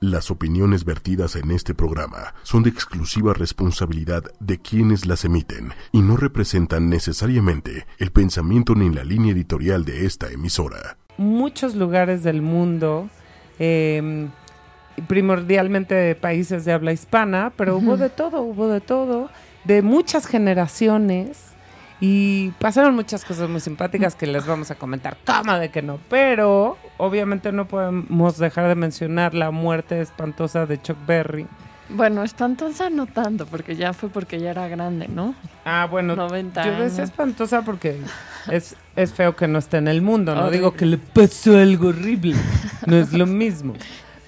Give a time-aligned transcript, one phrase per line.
[0.00, 6.00] Las opiniones vertidas en este programa son de exclusiva responsabilidad de quienes las emiten y
[6.00, 10.96] no representan necesariamente el pensamiento ni la línea editorial de esta emisora.
[11.18, 13.10] Muchos lugares del mundo,
[13.58, 14.28] eh,
[15.06, 19.28] primordialmente de países de habla hispana, pero hubo de todo, hubo de todo,
[19.64, 21.49] de muchas generaciones
[22.00, 25.16] y pasaron muchas cosas muy simpáticas que les vamos a comentar.
[25.24, 30.80] Cama de que no, pero obviamente no podemos dejar de mencionar la muerte espantosa de
[30.80, 31.46] Chuck Berry.
[31.90, 35.34] Bueno, espantosa no tanto, porque ya fue porque ya era grande, ¿no?
[35.64, 37.98] Ah, bueno, 90 yo decía espantosa porque
[38.48, 40.56] es, es feo que no esté en el mundo, no Horrible.
[40.58, 42.36] digo que le pasó algo horrible,
[42.86, 43.74] no es lo mismo.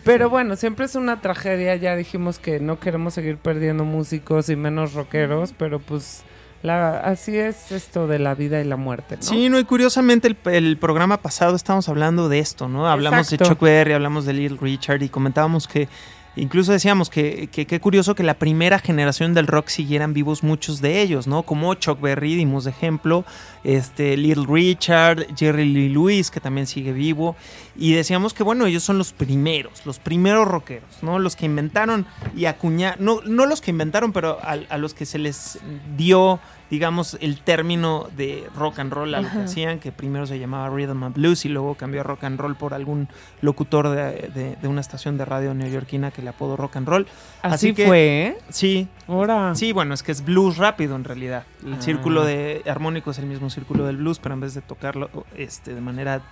[0.05, 4.57] Pero bueno, siempre es una tragedia, ya dijimos que no queremos seguir perdiendo músicos y
[4.57, 6.25] menos rockeros, pero pues
[6.63, 9.23] la, así es esto de la vida y la muerte, ¿no?
[9.23, 12.89] Sí, no, y curiosamente el, el programa pasado estábamos hablando de esto, ¿no?
[12.89, 13.39] Hablamos de.
[13.39, 15.89] Chuck Berry, hablamos de Little Richard y comentábamos que,
[16.37, 21.01] incluso decíamos que qué curioso que la primera generación del rock siguieran vivos muchos de
[21.01, 21.43] ellos, ¿no?
[21.43, 23.25] Como Chuck Berry, dimos de ejemplo,
[23.65, 27.37] este, Little Richard, Jerry Lee Lewis, que también sigue vivo,
[27.77, 31.19] y decíamos que, bueno, ellos son los primeros, los primeros rockeros, ¿no?
[31.19, 35.19] Los que inventaron y acuñaron, no, no los que inventaron, pero a los que se
[35.19, 35.59] les
[35.97, 36.41] dio
[36.73, 40.71] digamos, el término de rock and roll a lo que hacían, que primero se llamaba
[40.75, 43.09] Rhythm and Blues y luego cambió a rock and roll por algún
[43.43, 47.07] locutor de, de- de una estación de radio neoyorquina que le apodó rock and roll.
[47.43, 48.39] Así, así que- fue.
[48.49, 49.55] Sí, Ahora.
[49.55, 51.45] sí, bueno, es que es blues rápido en realidad.
[51.63, 51.83] El Ah.
[51.83, 55.75] círculo de armónico es el mismo círculo del blues, pero en vez de tocarlo este,
[55.75, 56.23] de manera eh,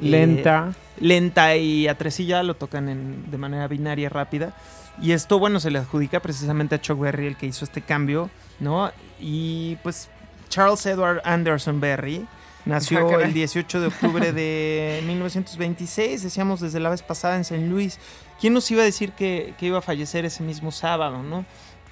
[0.00, 0.74] Lenta.
[1.00, 4.52] lenta y atresilla, lo tocan en- de manera binaria rápida.
[5.00, 8.28] Y esto, bueno, se le adjudica precisamente a Chuck Berry, el que hizo este cambio,
[8.60, 8.90] ¿no?
[9.20, 10.08] Y pues
[10.48, 12.26] Charles Edward Anderson Berry
[12.64, 17.66] nació el 18 de octubre de 1926, decíamos desde la vez pasada en St.
[17.66, 17.98] Louis.
[18.40, 21.46] ¿Quién nos iba a decir que, que iba a fallecer ese mismo sábado, no?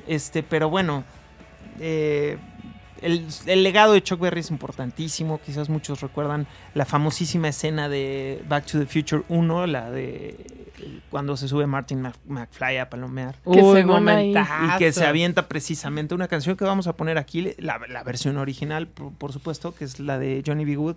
[0.07, 1.05] Este, pero bueno,
[1.81, 2.37] eh,
[3.01, 5.41] el, el legado de Chuck Berry es importantísimo.
[5.41, 10.37] Quizás muchos recuerdan la famosísima escena de Back to the Future 1, la de
[11.11, 13.35] cuando se sube Martin Mc- McFly a palomear.
[13.45, 14.53] Que Uy, momentazo.
[14.75, 18.37] Y que se avienta precisamente una canción que vamos a poner aquí, la, la versión
[18.39, 20.77] original, por, por supuesto, que es la de Johnny B.
[20.77, 20.97] Good.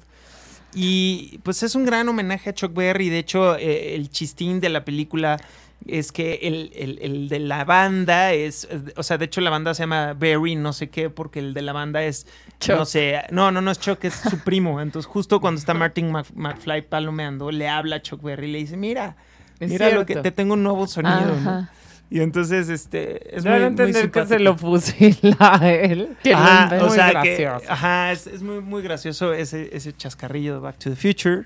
[0.74, 3.09] Y pues es un gran homenaje a Chuck Berry.
[3.09, 5.40] De hecho, eh, el chistín de la película
[5.86, 9.74] es que el, el- el de la banda es, o sea, de hecho la banda
[9.74, 12.26] se llama Berry, no sé qué, porque el de la banda es,
[12.68, 12.86] no Chuck.
[12.86, 14.81] sé, no, no, no es Chuck, es su primo.
[14.81, 18.58] Entonces justo cuando está Martin Mc- McFly palomeando, le habla a Chuck Berry y le
[18.59, 19.16] dice, mira,
[19.59, 21.35] Es mira lo que te tengo un nuevo sonido.
[21.44, 21.68] ¿no?
[22.09, 26.16] Y entonces, este, es Deben muy, muy entender que se lo fusila a él.
[26.23, 26.85] Que Ajá, inventó.
[26.85, 30.78] o sea Muy que, ajá, es, es muy, muy gracioso ese, ese chascarrillo de Back
[30.79, 31.46] to the Future.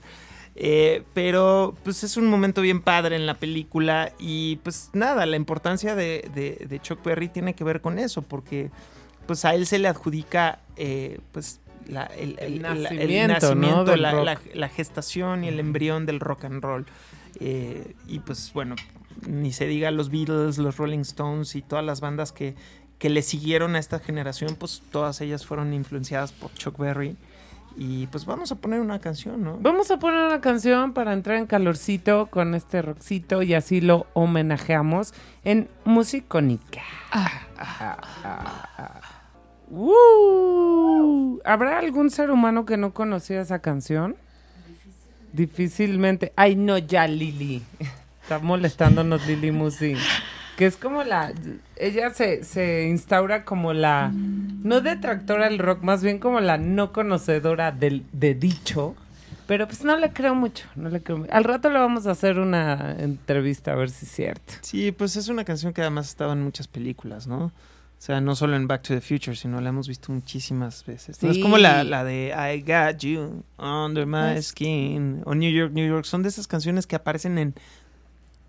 [0.55, 5.37] Eh, pero pues es un momento bien padre en la película y pues nada, la
[5.37, 8.69] importancia de, de- de Chuck Berry tiene que ver con eso, porque
[9.25, 13.95] pues a él se le adjudica eh, pues la- el, El el- el nacimiento, ¿no?
[13.95, 14.25] la, rock.
[14.25, 16.85] la- la gestación y el embrión del rock and roll.
[17.39, 18.75] Eh, y pues bueno,
[19.27, 22.55] ni se diga los Beatles, los Rolling Stones y todas las bandas que,
[22.97, 27.17] que le siguieron a esta generación, pues todas ellas fueron influenciadas por Chuck Berry.
[27.77, 29.57] Y pues vamos a poner una canción, ¿no?
[29.61, 34.07] Vamos a poner una canción para entrar en calorcito con este rockcito y así lo
[34.13, 35.13] homenajeamos
[35.45, 36.81] en Musicónica.
[39.69, 44.17] Uh, ¿Habrá algún ser humano que no conocía esa canción?
[45.33, 46.33] Difícilmente.
[46.35, 47.61] Ay, no, ya Lili.
[48.21, 49.95] Está molestándonos Lili Musi.
[50.57, 51.33] Que es como la...
[51.75, 54.11] Ella se, se instaura como la...
[54.13, 58.95] No detractora del rock, más bien como la no conocedora del, de dicho.
[59.47, 61.33] Pero pues no le creo mucho, no le creo mucho.
[61.33, 64.53] Al rato le vamos a hacer una entrevista a ver si es cierto.
[64.61, 67.51] Sí, pues es una canción que además estaba en muchas películas, ¿no?
[68.01, 71.21] O sea, no solo en Back to the Future, sino la hemos visto muchísimas veces.
[71.21, 71.29] ¿no?
[71.29, 75.71] Es como la, la de I Got You Under My Pues- Skin o New York,
[75.71, 76.05] New York.
[76.05, 77.53] Son de esas canciones que aparecen en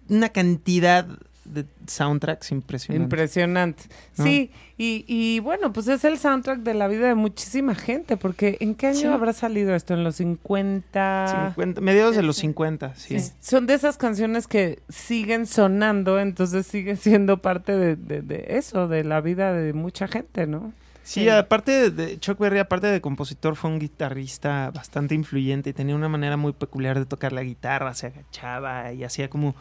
[0.09, 1.07] una cantidad
[1.45, 3.05] de soundtracks impresionantes.
[3.05, 3.83] Impresionante.
[4.17, 4.25] ¿No?
[4.25, 8.57] Sí, y, y bueno, pues es el soundtrack de la vida de muchísima gente, porque
[8.61, 9.07] ¿en qué año Sí.
[9.07, 9.95] habrá salido esto?
[9.95, 11.53] ¿En los 50?
[11.55, 13.19] 50 mediados de los 50, sí.
[13.19, 18.45] Sí, Son de esas canciones que siguen sonando, entonces sigue siendo parte de, de- de
[18.51, 20.73] eso, de la vida de mucha gente, ¿no?
[21.05, 21.29] Sí, Sí.
[21.29, 25.97] aparte de, de Chuck Berry, aparte de compositor, fue un guitarrista bastante influyente y tenía
[25.97, 29.57] una manera muy peculiar de tocar la guitarra, se agachaba y hacía como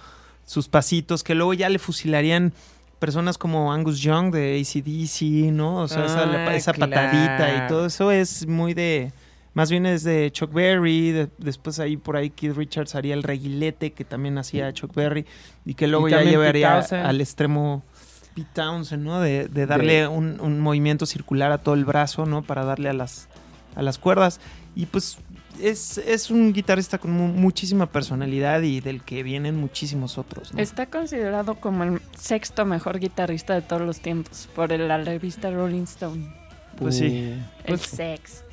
[0.52, 2.52] sus pasitos que luego ya le fusilarían
[3.00, 5.78] personas como Angus Young de ACDC, ¿no?
[5.78, 6.92] O sea, esa, Ah, esa claro.
[6.92, 9.14] patadita y todo eso es muy de
[9.54, 13.24] más bien es de Chuck Berry, de- después ahí por ahí Keith Richards haría el
[13.24, 15.26] reguilete que también hacía Chuck Berry
[15.66, 17.84] y que luego Y ya llevaría al extremo
[18.36, 19.22] Pete Townsend, ¿no?
[19.22, 22.42] De, de darle un, un movimiento circular a todo el brazo, ¿no?
[22.44, 23.28] Para darle a las,
[23.76, 24.40] a las cuerdas.
[24.76, 25.18] Y pues
[25.62, 30.60] es, es un guitarrista con mu- muchísima personalidad y del que vienen muchísimos otros, ¿no?
[30.60, 35.52] Está considerado como el sexto mejor guitarrista de todos los tiempos por el- la revista
[35.52, 36.34] Rolling Stone.
[36.78, 38.46] Pues sí, El Pues- sexto.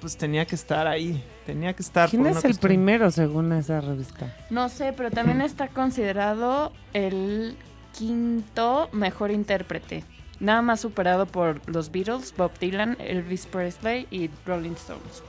[0.00, 2.08] pues tenía que estar ahí, tenía que estar.
[2.10, 4.34] ¿Quién por es el cuestión- primero según esa revista?
[4.50, 7.56] No sé, pero también está considerado el
[7.96, 10.04] quinto mejor intérprete.
[10.40, 15.22] Nada más superado por los Beatles, Bob Dylan, Elvis Presley y Rolling Stones.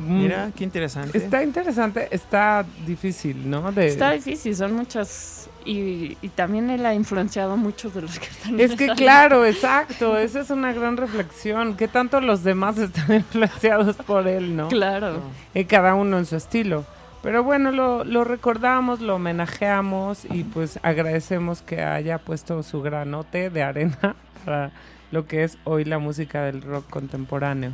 [0.00, 1.18] Mira, qué interesante.
[1.18, 3.72] Mm, Está interesante, está difícil, ¿no?
[3.72, 5.48] De, Está difícil, son muchas.
[5.64, 8.88] Y, y también él ha influenciado a muchos de los que están en Es que
[8.90, 11.76] claro, exacto, esa es una gran reflexión.
[11.76, 14.68] ¿Qué tanto los demás están influenciados por él, no?
[14.68, 15.20] Claro.
[15.54, 16.84] Eh, cada uno en su estilo.
[17.22, 23.50] Pero bueno, lo, lo recordamos, lo homenajeamos y pues agradecemos que haya puesto su granote
[23.50, 24.14] de arena
[24.44, 24.70] para
[25.10, 27.72] lo que es hoy la música del rock contemporáneo.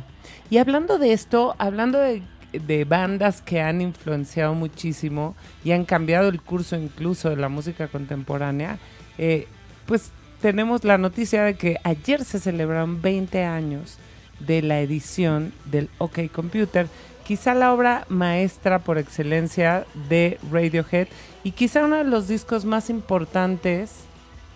[0.49, 2.21] Y hablando de esto, hablando de,
[2.51, 7.87] de bandas que han influenciado muchísimo y han cambiado el curso incluso de la música
[7.87, 8.77] contemporánea,
[9.17, 9.47] eh,
[9.85, 13.97] pues tenemos la noticia de que ayer se celebraron 20 años
[14.39, 16.87] de la edición del OK Computer,
[17.23, 21.07] quizá la obra maestra por excelencia de Radiohead
[21.43, 23.91] y quizá uno de los discos más importantes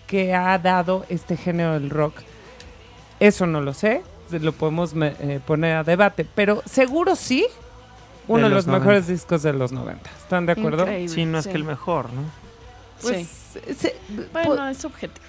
[0.06, 2.22] que ha dado este género del rock.
[3.20, 7.46] Eso no lo sé, lo podemos me- eh, poner a debate, pero seguro sí,
[8.28, 10.10] uno de, De los, mejores discos de los 90.
[10.18, 10.82] ¿Están de acuerdo?
[10.82, 11.50] Increíble, Sí, no es sí.
[11.50, 12.22] que el mejor, ¿no?
[13.00, 13.74] Pues sí.
[13.74, 13.96] se-
[14.32, 15.24] Bueno, es subjetivo.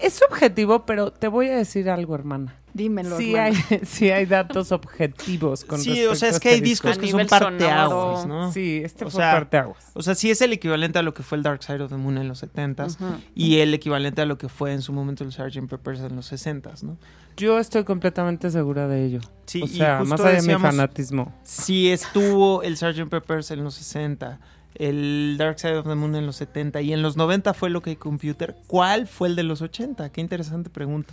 [0.00, 2.56] Es subjetivo, pero te voy a decir algo, hermana.
[2.72, 3.52] Dímelo, Sí hay,
[3.84, 6.86] sí hay datos objetivos con Sí, o sea, a es este que hay disco.
[6.88, 8.26] discos que son parteaguas.
[8.26, 8.52] ¿no?
[8.52, 9.90] Sí, este O fue sea, parteaguas.
[9.94, 11.96] O sea, sí es el equivalente a lo que fue el Dark Side of the
[11.96, 13.14] Moon en los 70s Ujú.
[13.34, 15.68] y el equivalente a lo que fue en su momento el Sgt.
[15.68, 16.96] Peppers en los 60s, ¿no?
[17.36, 19.20] Yo estoy completamente segura de ello.
[19.46, 21.34] Sí, o y sea, justo más allá de mi fanatismo.
[21.42, 23.08] Si estuvo el Sgt.
[23.08, 24.38] Peppers en los 60,
[24.74, 27.82] el Dark Side of the Moon en los 70 y en los 90 fue lo
[27.82, 30.10] que Computer, ¿cuál fue el de los 80?
[30.10, 31.12] Qué interesante pregunta.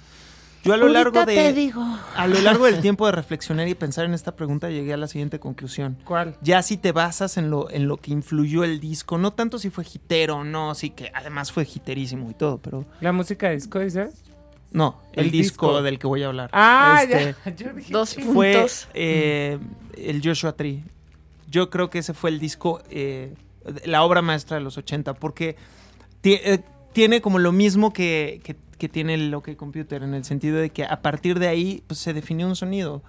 [0.63, 1.81] Yo a lo largo de digo.
[2.15, 5.07] a lo largo del tiempo de reflexionar y pensar en esta pregunta llegué a la
[5.07, 5.97] siguiente conclusión.
[6.03, 6.35] ¿Cuál?
[6.41, 9.69] Ya si te basas en lo en lo que influyó el disco, no tanto si
[9.69, 13.79] fue hitero o no, sí que además fue hiterísimo y todo, pero ¿La música disco,
[13.79, 14.15] dices?
[14.71, 15.81] no, el, El disco, disco.
[15.83, 16.49] del que voy a hablar.
[16.51, 17.55] Ah, Este, ya.
[17.55, 18.89] Yo dije, Dos fue puntos.
[18.93, 19.59] eh,
[19.95, 20.83] el Joshua Tree.
[21.49, 23.33] Yo creo que ese fue el disco, eh,
[23.85, 25.55] la obra maestra de los 80, porque
[26.23, 26.59] eh,
[26.93, 30.69] tiene como lo mismo que, que- que tiene el OK Computer, en el sentido de
[30.69, 33.01] que a partir de ahí pues, se definió un sonido.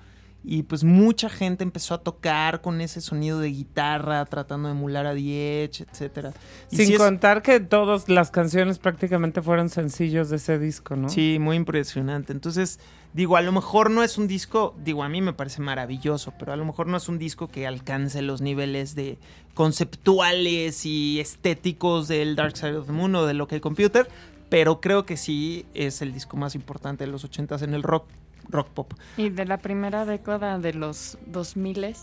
[0.44, 5.04] Y pues mucha gente empezó a tocar con ese sonido de guitarra, tratando de emular
[5.04, 6.32] a Diech, etcétera.
[6.68, 11.08] Sin es- contar que todas las canciones prácticamente fueron sencillos de ese disco, ¿no?
[11.08, 12.32] Sí, muy impresionante.
[12.32, 12.78] Entonces,
[13.12, 16.52] digo, a lo mejor no es un disco, digo, a mí me parece maravilloso, pero
[16.52, 19.18] a lo mejor no es un disco que alcance los niveles de
[19.54, 24.08] conceptuales y estéticos del Dark Side of the Moon o del OK Computer,
[24.48, 28.06] pero creo que sí es el disco más importante de los 80s en el rock,
[28.48, 28.92] rock pop.
[29.16, 31.94] Y de la primera década de los 2000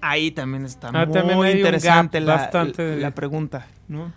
[0.00, 4.12] Ahí también está Ah, muy también interesante gap la, bastante- la pregunta, ¿no?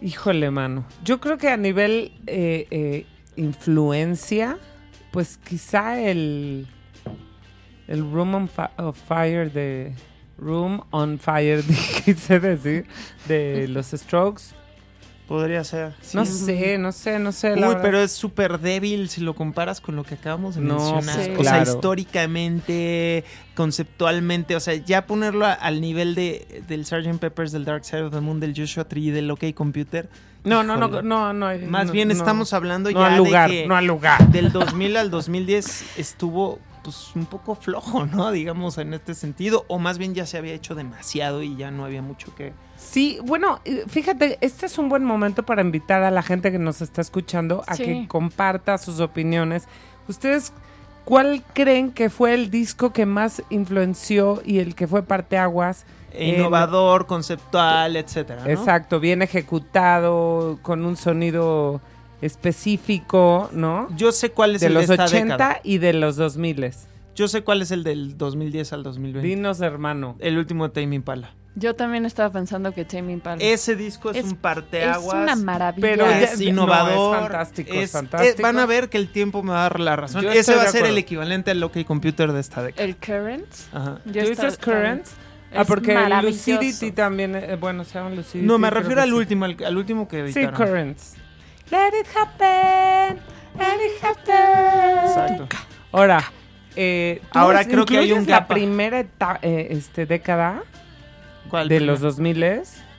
[0.00, 0.84] Híjole, mano.
[1.04, 3.06] Yo creo que a nivel eh, eh,
[3.36, 4.58] influencia,
[5.10, 6.66] pues quizá el,
[7.88, 9.94] el Room on Fi- of Fire de...
[10.40, 11.64] Room on Fire,
[12.04, 12.86] quise decir,
[13.26, 14.54] de los Strokes.
[15.28, 15.92] Podría ser.
[16.14, 17.52] No sé, no sé, no sé.
[17.52, 21.26] Uy, pero es súper débil si lo comparas con lo que acabamos de No, mencionar.
[21.36, 27.18] pues, o sea, históricamente, conceptualmente, o sea, ya ponerlo a- al nivel de, del Sgt.
[27.18, 30.08] Peppers, del Dark Side of the Moon, del Joshua Tree, del OK Computer.
[30.44, 31.46] No, no, no, no, no.
[31.46, 32.14] hay- Más no, bien no.
[32.14, 34.28] estamos hablando No ya al lugar, de que no al lugar.
[34.30, 38.30] del 2000 al 2010 estuvo pues un poco flojo, ¿no?
[38.32, 41.84] Digamos en este sentido, o más bien ya se había hecho demasiado y ya no
[41.84, 42.52] había mucho que...
[42.76, 46.80] Sí, bueno, fíjate, este es un buen momento para invitar a la gente que nos
[46.80, 47.84] está escuchando a Sí.
[47.84, 49.66] que comparta sus opiniones.
[50.08, 50.52] ¿Ustedes
[51.04, 55.84] cuál creen que fue el disco que más influenció y el que fue parteaguas?
[56.12, 58.50] En- Innovador, conceptual, etcétera, ¿no?
[58.50, 61.80] Exacto, bien ejecutado, con un sonido
[62.20, 63.88] específico, ¿no?
[63.96, 65.60] Yo sé cuál es De el los de esta 80 década.
[65.62, 66.72] y de los 2000.
[67.14, 69.26] Yo sé cuál es el del 2010 al 2020.
[69.26, 70.16] Dinos, hermano.
[70.20, 71.34] El último de Tame Impala.
[71.56, 73.42] Yo también estaba pensando que Tame Impala.
[73.42, 75.22] Ese disco es, Es- un es parteaguas.
[75.24, 75.80] una maravilla.
[75.88, 76.94] Pero es innovador.
[76.96, 78.38] no, es fantástico, es es- fantástico.
[78.38, 80.22] eh, van a ver que el tiempo me va a dar la razón.
[80.22, 82.84] Yo Ese va a ser el equivalente al OK Computer de esta década.
[82.84, 83.68] El Currents.
[83.72, 83.98] Ajá.
[84.04, 85.10] Yo ¿Tú dices Currents?
[85.52, 85.96] Ah, Es porque.
[86.22, 88.46] Lucidity también, eh, bueno, se llama Lucidity.
[88.46, 89.14] No, me refiero al sí.
[89.14, 90.54] último, al, al último que Sí, editaron.
[90.56, 91.16] Currents.
[91.70, 93.18] Let it happen,
[93.58, 95.04] let it happen.
[95.08, 95.48] Exacto.
[95.92, 96.22] Ahora,
[96.76, 98.48] eh, ¿tú Ahora creo que hay un incluyes la gap.
[98.48, 100.62] primera eta- eh, este, década
[101.50, 101.68] ¿Cuál?
[101.68, 102.42] de los 2000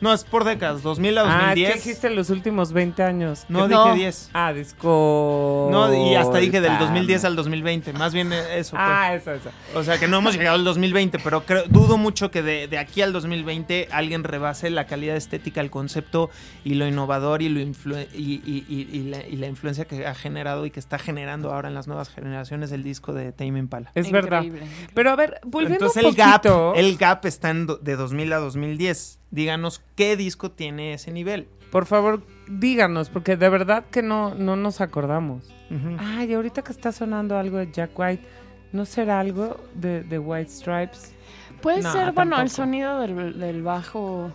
[0.01, 1.69] No, es por décadas, 2000 a Ah, 2010.
[1.71, 3.45] ¿qué dijiste los últimos 20 años?
[3.49, 3.83] No, ¿Qué- No.
[3.85, 4.29] dije 10.
[4.33, 5.67] Ah, disco...
[5.71, 6.79] No, y hasta dije del Pam.
[6.79, 7.93] 2010 al 2020.
[7.93, 8.71] Más bien eso.
[8.71, 8.81] pues.
[8.85, 9.49] Ah, eso, eso.
[9.75, 12.77] O sea que no hemos llegado al 2020, pero creo- dudo mucho que de, de
[12.77, 16.29] aquí al 2020 alguien rebase la calidad estética, el concepto
[16.63, 20.07] y lo innovador y, lo influ- y, y- y- y la, y la influencia que
[20.07, 23.59] ha generado y que está generando ahora en las nuevas generaciones el disco de Tame
[23.59, 23.91] Impala.
[23.95, 24.43] Es verdad.
[24.43, 24.69] Increíble.
[24.93, 26.73] Pero a ver, volviendo Entonces un el gap, poquito...
[26.75, 29.18] el gap está en de 2000 a 2010.
[29.31, 31.47] Díganos qué disco tiene ese nivel.
[31.71, 35.45] Por favor, díganos, porque de verdad que no, no nos acordamos.
[35.69, 35.97] Ujú.
[35.99, 38.23] Ay, ahorita que está sonando algo de Jack White,
[38.71, 41.13] ¿no será algo de, de White Stripes?
[41.61, 44.31] Puede No, ser, bueno, el sonido del, del bajo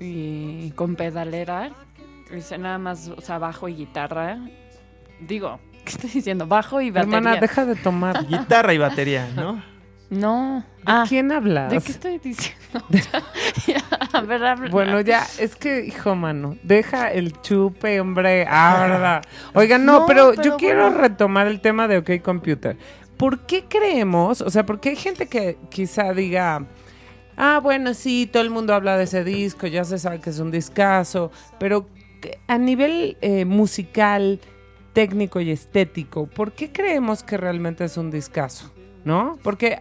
[0.00, 1.70] y con pedalera.
[2.32, 4.38] Dice nada más, o sea, bajo y guitarra.
[5.20, 6.46] Digo, ¿qué estoy diciendo?
[6.48, 7.18] Bajo y batería.
[7.18, 8.26] Hermana, deja de tomar.
[8.26, 9.62] ¿De Guitarra y batería, ¿no?
[10.14, 10.64] No.
[10.86, 11.70] Ah, quién hablas?
[11.70, 12.84] ¿de qué estoy diciendo?
[13.66, 14.70] Ya, a ver, habla.
[14.70, 18.46] Bueno, ya, es que, hijo mano, deja el chupe, hombre.
[18.48, 19.22] Ah, verdad.
[19.54, 22.76] Oigan, no, No, pero, pero yo quiero retomar el tema de OK Computer.
[23.16, 26.66] ¿Por qué creemos, o sea, porque hay gente que quizá diga,
[27.36, 30.38] ah, bueno, sí, todo el mundo habla de ese disco, ya se sabe que es
[30.38, 31.86] un discazo, pero
[32.48, 34.40] a nivel eh, musical,
[34.92, 38.73] técnico y estético, ¿por qué creemos que realmente es un discazo?
[39.04, 39.38] ¿No?
[39.42, 39.78] Porque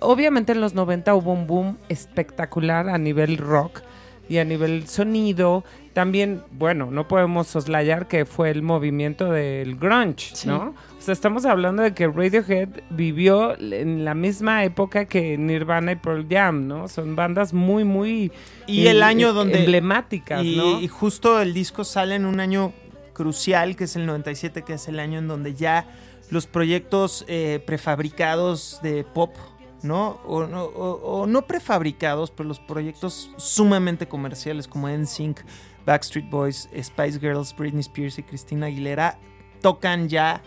[0.00, 3.80] obviamente en los 90 hubo un boom espectacular a nivel rock
[4.28, 5.64] y a nivel sonido.
[5.92, 10.46] También, bueno, no podemos soslayar que fue el movimiento del grunge, Sí.
[10.48, 10.74] ¿no?
[10.98, 15.96] O sea, estamos hablando de que Radiohead vivió en la misma época que Nirvana y
[15.96, 16.86] Pearl Jam, ¿no?
[16.88, 18.30] Son bandas muy, muy
[18.68, 19.58] Y el año eh, donde...
[19.58, 20.80] emblemáticas, y, ¿no?
[20.80, 22.72] y justo el disco sale en un año
[23.12, 25.86] crucial, que es el 97, que es el año en donde ya
[26.30, 29.34] los proyectos eh, prefabricados de pop,
[29.82, 30.20] ¿no?
[30.26, 35.40] O, no- o- o no prefabricados, pero los proyectos sumamente comerciales como NSYNC,
[35.86, 39.18] Backstreet Boys, Spice Girls, Britney Spears y Christina Aguilera
[39.60, 40.42] tocan ya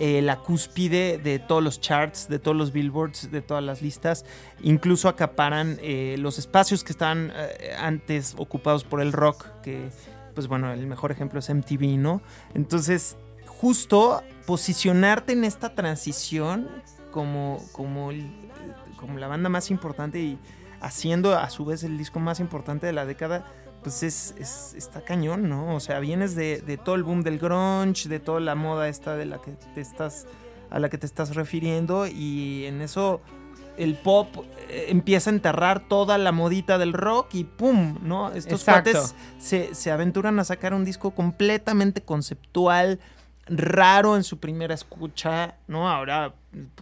[0.00, 4.24] eh, la cúspide de todos los charts, de todos los billboards, de todas las listas.
[4.62, 7.32] Incluso acaparan eh, los espacios que estaban
[7.80, 9.90] antes ocupados por el rock, que
[10.36, 12.22] pues bueno, el mejor ejemplo es MTV, ¿no?
[12.54, 13.16] Entonces,
[13.60, 16.68] justo posicionarte en esta transición
[17.10, 18.30] como, como, el-
[18.96, 20.38] como la banda más importante y
[20.80, 23.44] haciendo a su vez el disco más importante de la década,
[23.82, 25.74] pues es, es- está cañón, ¿no?
[25.74, 29.16] O sea, vienes de, de todo el boom del grunge, de toda la moda esta
[29.16, 30.26] de la que te estás,
[30.70, 33.20] a la que te estás refiriendo y en eso
[33.76, 34.28] el pop
[34.68, 37.98] eh, empieza a enterrar toda la modita del rock y ¡pum!
[38.02, 38.32] ¿no?
[38.32, 42.98] Estos cuates se, se aventuran a sacar un disco completamente conceptual,
[43.48, 45.88] raro en su primera escucha, ¿no?
[45.90, 46.34] Ahora,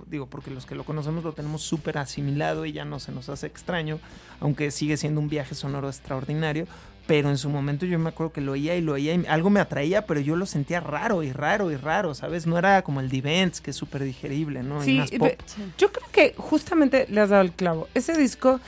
[0.06, 3.28] digo, porque los que lo conocemos lo tenemos súper asimilado y ya no se nos
[3.28, 3.98] hace extraño,
[4.40, 6.66] aunque sigue siendo un viaje sonoro extraordinario.
[7.06, 9.48] Pero en su momento yo me acuerdo que lo oía y lo oía y algo
[9.48, 12.48] me atraía, pero yo lo sentía raro y raro y raro, ¿sabes?
[12.48, 14.82] No era como el The Events, que es súper digerible, ¿no?
[14.82, 15.28] y Sí, más y pop.
[15.28, 15.38] ve-
[15.78, 17.86] Yo creo que justamente le has dado el clavo.
[17.94, 18.58] Ese disco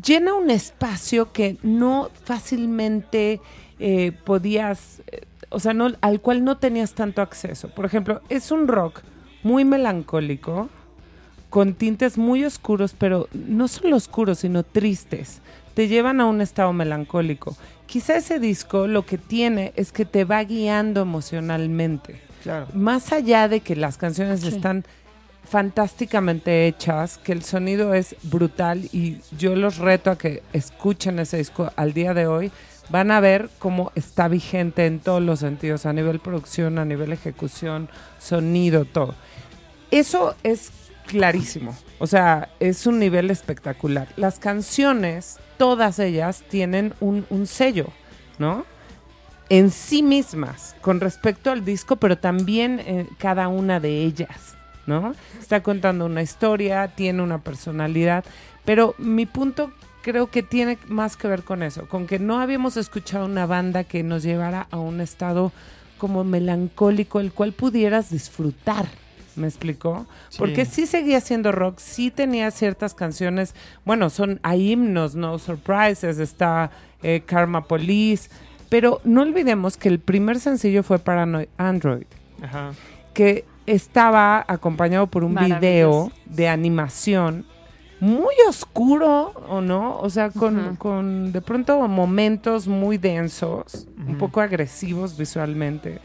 [0.00, 3.40] llena un espacio que no fácilmente
[3.80, 7.68] eh, podías, eh, o sea, no, al cual no tenías tanto acceso.
[7.68, 9.00] Por ejemplo, es un rock
[9.42, 10.68] muy melancólico,
[11.50, 15.40] con tintes muy oscuros, pero no solo oscuros, sino tristes.
[15.74, 17.56] Te llevan a un estado melancólico.
[17.86, 22.68] Quizá ese disco lo que tiene es que te va guiando emocionalmente Claro.
[22.74, 24.48] más allá de que las canciones Sí.
[24.48, 24.84] están
[25.44, 31.36] fantásticamente hechas, que el sonido es brutal y yo los reto a que escuchen ese
[31.36, 32.50] disco al día de hoy,
[32.92, 37.12] van a ver cómo está vigente en todos los sentidos, a nivel producción, a nivel
[37.12, 39.14] ejecución, sonido, todo.
[39.90, 40.70] Eso es
[41.06, 44.08] clarísimo, o sea, es un nivel espectacular.
[44.16, 47.88] Las canciones, todas ellas, tienen un, sello,
[48.38, 48.66] ¿no?
[49.48, 54.56] en sí mismas con respecto al disco, pero también eh, cada una de ellas,
[54.86, 55.14] ¿no?
[55.40, 58.24] Está contando una historia, tiene una personalidad,
[58.64, 62.76] pero mi punto creo que tiene más que ver con eso, con que no habíamos
[62.76, 65.52] escuchado una banda que nos llevara a un estado
[65.98, 68.86] como melancólico, el cual pudieras disfrutar,
[69.34, 70.06] ¿Me explicó?
[70.28, 70.38] Sí.
[70.38, 73.54] Porque sí seguía siendo rock, sí tenía ciertas canciones,
[73.84, 76.70] bueno, son, hay himnos, No Surprises, está
[77.02, 78.28] eh, Karma Police,
[78.68, 82.04] pero no olvidemos que el primer sencillo fue Paranoid Android,
[82.42, 82.72] Ajá.
[83.14, 87.46] que estaba acompañado por un video de animación
[88.02, 89.96] muy oscuro, ¿o no?
[90.00, 96.00] O sea, con, con de pronto momentos muy densos, un poco agresivos visualmente.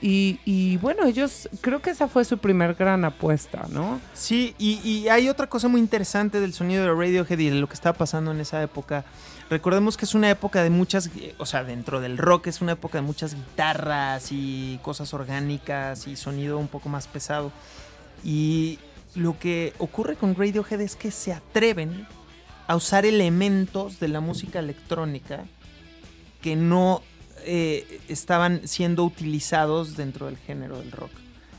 [0.00, 4.00] Y, y bueno, ellos, creo que esa fue su primer gran apuesta, ¿no?
[4.14, 7.68] Sí, y, y hay otra cosa muy interesante del sonido de Radiohead y de lo
[7.68, 9.04] que estaba pasando en esa época.
[9.50, 12.96] Recordemos que es una época de muchas, o sea, dentro del rock es una época
[12.96, 17.52] de muchas guitarras y cosas orgánicas y sonido un poco más pesado.
[18.24, 18.78] Y
[19.18, 22.06] lo que ocurre con Radiohead es que se atreven
[22.66, 25.44] a usar elementos de la música electrónica
[26.40, 27.02] que no
[27.44, 31.10] eh, estaban siendo utilizados dentro del género del rock.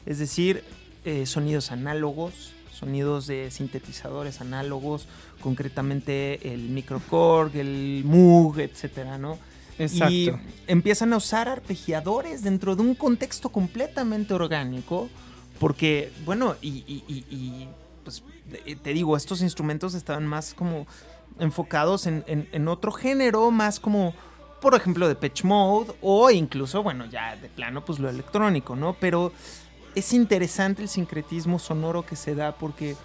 [0.05, 0.63] Es decir,
[1.05, 5.07] eh, sonidos análogos, sonidos de sintetizadores análogos,
[5.41, 9.37] concretamente el microcorg, el Moog, etcétera, ¿no?
[9.79, 10.29] Y
[10.67, 15.09] empiezan a usar arpegiadores dentro de un contexto completamente orgánico,
[15.59, 17.69] porque, bueno, y, y- y- y,
[18.03, 18.23] pues
[18.65, 20.87] eh, te digo, estos instrumentos estaban más como
[21.39, 24.13] enfocados en, en- en otro género, más como,
[24.61, 28.93] por ejemplo, de Pitch Mode, o incluso, bueno, ya de plano, pues lo electrónico, ¿no?
[28.99, 29.31] Pero
[29.95, 32.95] es interesante el sincretismo sonoro que se da porque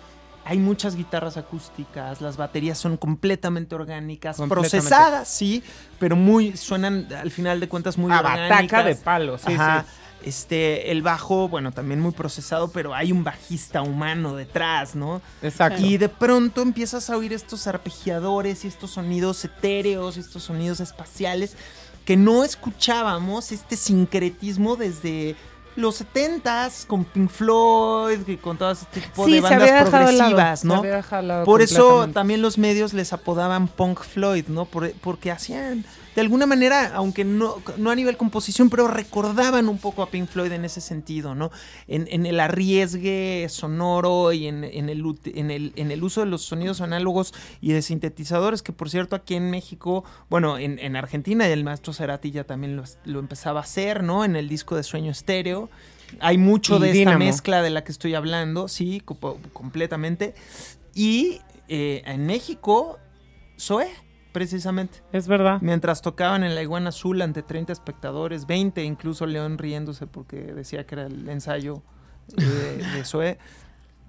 [0.46, 4.76] hay muchas guitarras acústicas, las baterías son completamente orgánicas, Completamente.
[4.76, 5.62] procesadas, sí,
[5.98, 8.50] pero muy suenan al final de cuentas muy a orgánicas.
[8.50, 9.86] bataca de palo, sí, Ajá.
[9.88, 10.03] sí.
[10.24, 15.20] Este, el bajo, bueno, también muy procesado, pero hay un bajista humano detrás, ¿no?
[15.42, 15.82] Exacto.
[15.82, 21.56] Y de pronto empiezas a oír estos arpegiadores y estos sonidos etéreos, estos sonidos espaciales
[22.04, 25.36] que no escuchábamos, este sincretismo desde
[25.76, 30.64] los 70s con Pink Floyd, y con todo este tipo sí, de bandas lado, progresivas,
[30.64, 30.82] ¿no?
[31.44, 34.66] Por eso también los medios les apodaban Punk Floyd, ¿no?
[34.66, 39.78] Por- porque hacían, de alguna manera, aunque no, no a nivel composición, pero recordaban un
[39.78, 41.50] poco a Pink Floyd en ese sentido, ¿no?
[41.88, 46.26] En, en el arriesgue sonoro y en, en el, en, el, en el uso de
[46.26, 50.96] los sonidos análogos y de sintetizadores, que por cierto aquí en México, bueno, en, en
[50.96, 54.24] Argentina el maestro Cerati ya también lo, lo empezaba a hacer, ¿no?
[54.24, 55.68] En el disco de Sueño Estéreo.
[56.20, 60.34] Hay mucho Y de esta mezcla de la que estoy hablando, sí, co- completamente.
[60.94, 62.98] Y eh, en México,
[63.58, 63.88] Zoé,
[64.34, 64.98] precisamente.
[65.12, 65.58] Es verdad.
[65.62, 70.84] Mientras tocaban en la Iguana Azul ante 30 espectadores, 20, incluso León riéndose porque decía
[70.84, 71.82] que era el ensayo
[72.36, 73.38] eh, de.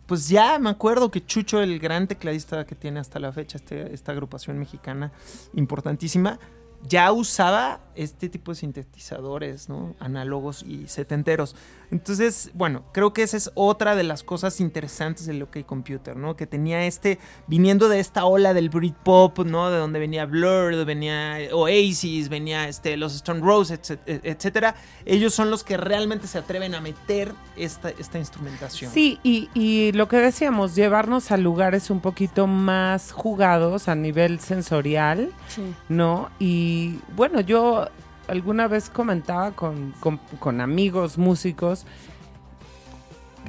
[0.05, 3.91] Pues ya me acuerdo que Chucho, el gran tecladista que tiene hasta la fecha este-
[3.91, 5.11] esta agrupación mexicana
[5.55, 6.37] importantísima,
[6.83, 9.95] ya usaba este tipo de sintetizadores, ¿no?
[9.99, 11.55] Análogos y setenteros.
[11.95, 16.35] Entonces, bueno, creo que esa es otra de las cosas interesantes del OK Computer, ¿no?
[16.35, 19.71] Que tenía este, viniendo de esta ola del Britpop, ¿no?
[19.71, 24.75] De donde venía Blur, venía Oasis, venía este, los Stone Roses, etc- etcétera.
[25.05, 28.91] Ellos son los que realmente se atreven a meter esta, esta instrumentación.
[28.91, 34.41] Sí, y, y lo que decíamos, llevarnos a lugares un poquito más jugados a nivel
[34.41, 35.61] sensorial, Sí.
[35.87, 36.29] ¿no?
[36.39, 37.87] Y bueno, yo
[38.27, 39.93] alguna vez comentaba con,
[40.39, 41.85] con- amigos músicos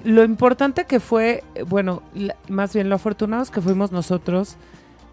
[0.05, 2.03] lo importante que fue, bueno,
[2.49, 4.57] más bien lo afortunados que fuimos nosotros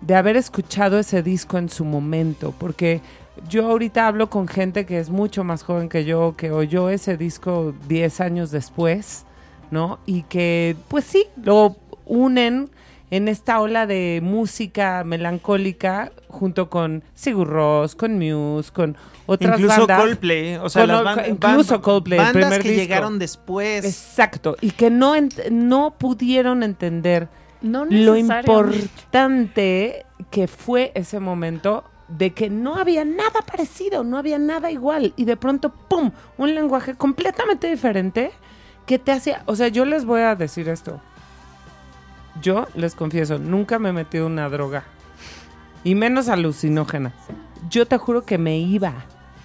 [0.02, 3.02] de haber escuchado ese disco en su momento, porque
[3.50, 7.18] yo ahorita hablo con gente que es mucho más joven que yo, que oyó ese
[7.18, 9.26] disco 10 años después,
[9.72, 10.00] ¿no?
[10.06, 12.70] Y que, pues sí, lo unen
[13.16, 18.98] en esta ola de música melancólica junto con Sigur Rós, con Muse, con
[19.28, 20.02] otras incluso bandas.
[20.02, 22.82] Coldplay, o sea, Con las incluso Coldplay, el bandas primer que disco.
[22.82, 23.86] llegaron después.
[23.86, 27.28] Exacto, y que no, ent- no pudieron entender
[27.62, 34.40] No lo importante que fue ese momento de que no había nada parecido, no había
[34.40, 38.32] nada igual y de pronto, ¡pum!, un lenguaje completamente diferente
[38.86, 41.00] que te hacía, o sea, yo les voy a decir esto,
[42.42, 44.84] yo les confieso, nunca me he metido una droga
[45.84, 47.14] y menos alucinógena.
[47.70, 48.94] Yo te juro que me iba,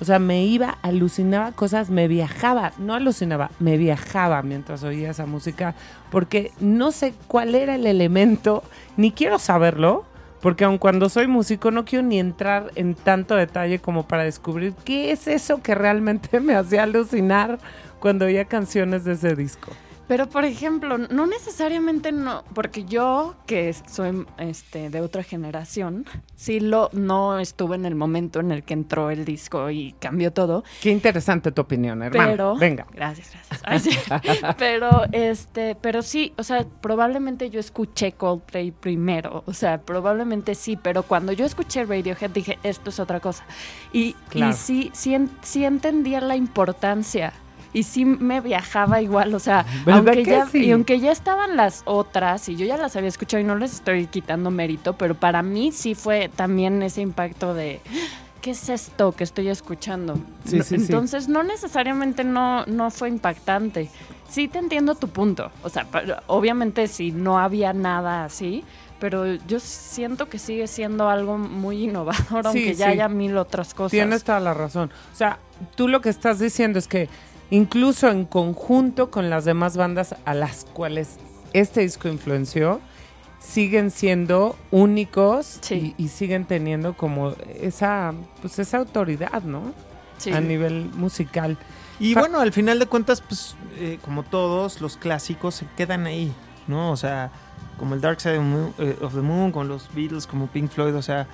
[0.01, 5.27] o sea, me iba, alucinaba cosas, me viajaba, no alucinaba, me viajaba mientras oía esa
[5.27, 5.75] música,
[6.11, 8.63] porque no sé cuál era el elemento,
[8.97, 10.05] ni quiero saberlo,
[10.41, 14.73] porque aun cuando soy músico no quiero ni entrar en tanto detalle como para descubrir
[14.85, 17.59] qué es eso que realmente me hacía alucinar
[17.99, 19.73] cuando oía canciones de ese disco.
[20.09, 26.61] Pero por ejemplo, no necesariamente no, porque yo que soy este de otra generación, sí
[26.61, 30.65] lo no estuve en el momento en el que entró el disco y cambió todo.
[30.81, 32.31] Qué interesante tu opinión, hermano.
[32.31, 32.87] Pero Venga.
[32.93, 33.61] Gracias, gracias.
[33.65, 33.91] Ay, sí.
[34.59, 40.77] pero este, pero sí, o sea, probablemente yo escuché Coldplay primero, o sea, probablemente sí,
[40.77, 43.45] pero cuando yo escuché Radiohead dije, esto es otra cosa.
[43.93, 44.53] Y, Claro.
[44.53, 47.33] y sí, sí, sí entendía la importancia.
[47.73, 50.65] Y sí me viajaba igual, o sea, ¿Verdad aunque que ya, sí?
[50.65, 53.75] y aunque ya estaban las otras y yo ya las había escuchado y no les
[53.75, 57.81] estoy quitando mérito, pero para mí sí fue también ese impacto de
[58.41, 60.19] ¿qué es esto que estoy escuchando?
[60.45, 60.77] Sí, sí.
[60.77, 63.91] Entonces no necesariamente no, no fue impactante.
[64.29, 65.51] Sí te entiendo tu punto.
[65.63, 65.87] O sea,
[66.27, 68.65] obviamente si no había nada así,
[69.01, 73.93] pero yo siento que sigue siendo algo muy innovador, aunque ya haya mil otras cosas.
[73.93, 74.91] Tienes toda la razón.
[75.13, 75.39] O sea,
[75.77, 77.09] tú lo que estás diciendo es que
[77.51, 81.17] incluso en conjunto con las demás bandas a las cuales
[81.53, 82.81] este disco influenció,
[83.41, 85.95] siguen siendo únicos Sí.
[85.97, 89.73] y, y siguen teniendo como esa, pues esa autoridad, ¿no?
[90.19, 90.33] Sí.
[90.33, 91.57] A nivel musical.
[92.01, 96.07] Y Fa- bueno, al final de cuentas, pues, eh, como todos, los clásicos se quedan
[96.07, 96.33] ahí,
[96.67, 96.91] ¿no?
[96.91, 97.31] O sea,
[97.79, 100.49] como el Dark Side of the Moon, eh, of the Moon, con los Beatles, como
[100.49, 101.29] Pink Floyd, o sea,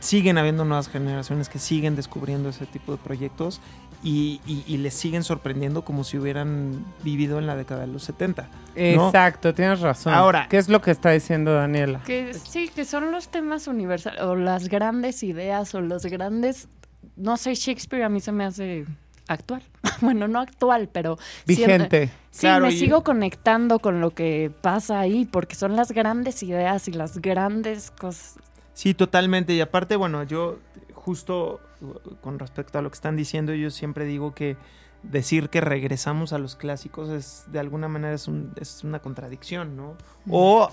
[0.00, 3.60] siguen habiendo nuevas generaciones que siguen descubriendo ese tipo de proyectos
[4.02, 8.02] y, y- y les siguen sorprendiendo como si hubieran vivido en la década de los
[8.04, 8.42] 70.
[8.42, 9.06] ¿no?
[9.06, 10.12] Exacto, tienes razón.
[10.14, 12.02] Ahora- ¿qué es lo que está diciendo Daniela?
[12.04, 16.68] Que sí, que son los temas universales, o las grandes ideas, o los grandes,
[17.16, 18.84] no sé, Shakespeare a mí se me hace
[19.26, 19.62] actual.
[20.02, 21.16] bueno, no actual, pero...
[21.46, 22.10] siempre- Vigente.
[22.30, 26.42] Sí, Claro, me y- sigo conectando con lo que pasa ahí, porque son las grandes
[26.42, 28.34] ideas y las grandes cosas.
[28.74, 29.52] Sí, totalmente.
[29.54, 30.58] Y aparte, bueno, yo
[30.94, 34.56] justo uh, con respecto a lo que están diciendo, yo siempre digo que
[35.02, 39.76] decir que regresamos a los clásicos es de alguna manera es, un- es una contradicción,
[39.76, 39.96] ¿no?
[40.30, 40.70] O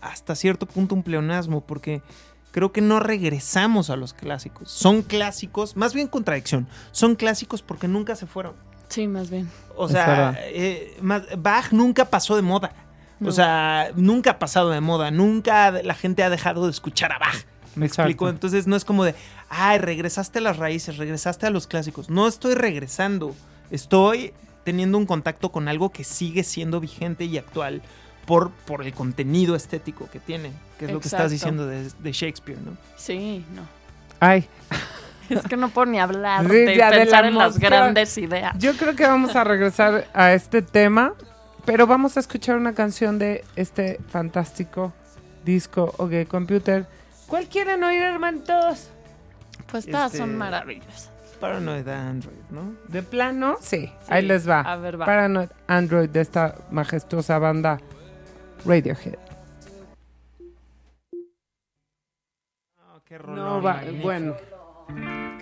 [0.00, 2.02] hasta cierto punto un pleonasmo, porque
[2.50, 4.70] creo que no regresamos a los clásicos.
[4.70, 8.54] Son clásicos, más bien contradicción, son clásicos porque nunca se fueron.
[8.88, 9.48] Sí, más bien.
[9.76, 12.74] O sea, eh, más- Bach nunca pasó de moda.
[13.22, 13.28] No.
[13.28, 15.10] O sea, nunca ha pasado de moda.
[15.10, 17.44] Nunca la gente ha dejado de escuchar a Bach.
[17.74, 18.02] Me Exacto.
[18.02, 18.28] explico.
[18.28, 19.14] Entonces no es como de,
[19.48, 22.10] ay, regresaste a las raíces, regresaste a los clásicos.
[22.10, 23.34] No estoy regresando.
[23.70, 27.82] Estoy teniendo un contacto con algo que sigue siendo vigente y actual
[28.26, 32.12] por, por el contenido estético que tiene, que es lo que estás diciendo de, de
[32.12, 32.76] Shakespeare, ¿no?
[32.96, 33.62] Sí, no.
[34.20, 34.46] Ay,
[35.28, 38.54] Es que no puedo ni hablar Sí, de pensar la en las grandes ideas.
[38.58, 41.14] Yo creo que vamos a regresar a este tema,
[41.64, 44.92] pero vamos a escuchar una canción de este fantástico
[45.44, 46.86] disco OK Computer.
[47.26, 48.90] ¿Cuál quieren oír, hermanitos?
[49.70, 51.10] Pues todas Este- son maravillosas.
[51.40, 52.74] Paranoid Android, ¿no?
[52.88, 53.56] ¿De plano?
[53.60, 54.60] Sí, Sí, ahí les va.
[54.60, 55.06] a ver, va.
[55.06, 57.78] Paranoid Android de esta majestuosa banda
[58.64, 59.18] Radiohead.
[63.04, 64.02] qué No va, magnífico.
[64.04, 64.36] bueno.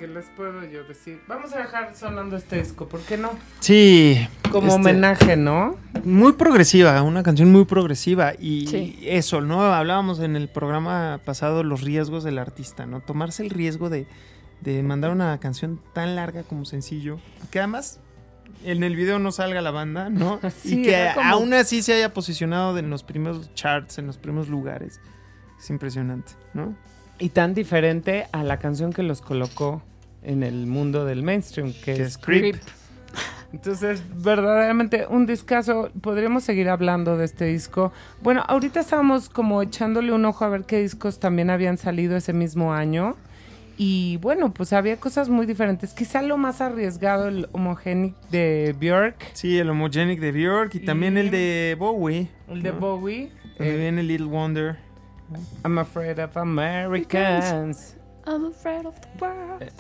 [0.00, 1.20] ¿Qué les puedo yo decir?
[1.28, 3.32] Vamos a dejar sonando este disco, ¿por qué no?
[3.58, 4.16] Sí.
[4.50, 5.76] Como este, homenaje, ¿no?
[6.04, 8.32] Muy progresiva, una canción muy progresiva.
[8.38, 8.98] Y Sí.
[9.02, 9.60] eso, ¿no?
[9.62, 13.00] Hablábamos en el programa pasado los riesgos del artista, ¿no?
[13.00, 14.06] Tomarse el riesgo de,
[14.62, 17.18] de mandar una canción tan larga como sencillo.
[17.50, 18.00] Que además
[18.64, 20.40] en el video no salga la banda, ¿no?
[20.62, 24.16] Sí, y que como- aún así se haya posicionado en los primeros charts, en los
[24.16, 24.98] primeros lugares.
[25.58, 26.74] Es impresionante, ¿no?
[27.18, 29.82] Y tan diferente a la canción que los colocó
[30.22, 32.40] en el mundo del mainstream, que, Que es es Creep.
[32.56, 32.62] Creep.
[33.52, 35.90] Entonces, verdaderamente un discazo.
[36.00, 37.92] Podríamos seguir hablando de este disco.
[38.22, 42.32] Bueno, ahorita estábamos como echándole un ojo a ver qué discos también habían salido ese
[42.32, 43.16] mismo año.
[43.76, 45.94] Y bueno, pues había cosas muy diferentes.
[45.94, 50.84] Quizá lo más arriesgado, el Homogenic de Björk, Sí, el Homogenic de Björk y, Y-
[50.84, 52.28] también el de Bowie.
[52.48, 52.78] el de ¿no?
[52.78, 53.32] Bowie.
[53.58, 54.78] Donde eh, viene Little Wonder.
[55.64, 57.96] I'm afraid of Americans.
[58.26, 59.72] I'm afraid of the world.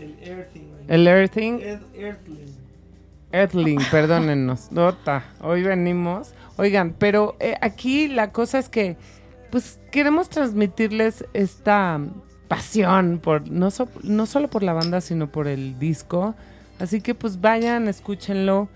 [0.00, 0.62] El Earthing.
[0.88, 1.58] El Earthing.
[1.94, 2.56] Earthling.
[3.32, 4.70] Earthling, perdónennos.
[4.72, 6.32] Nota, hoy venimos.
[6.56, 8.96] Oigan, pero eh, aquí la cosa es que,
[9.50, 12.00] pues, queremos transmitirles esta
[12.48, 16.34] pasión por no, so- no solo por la banda, sino por el disco.
[16.78, 18.68] Así que, pues, vayan, escúchenlo.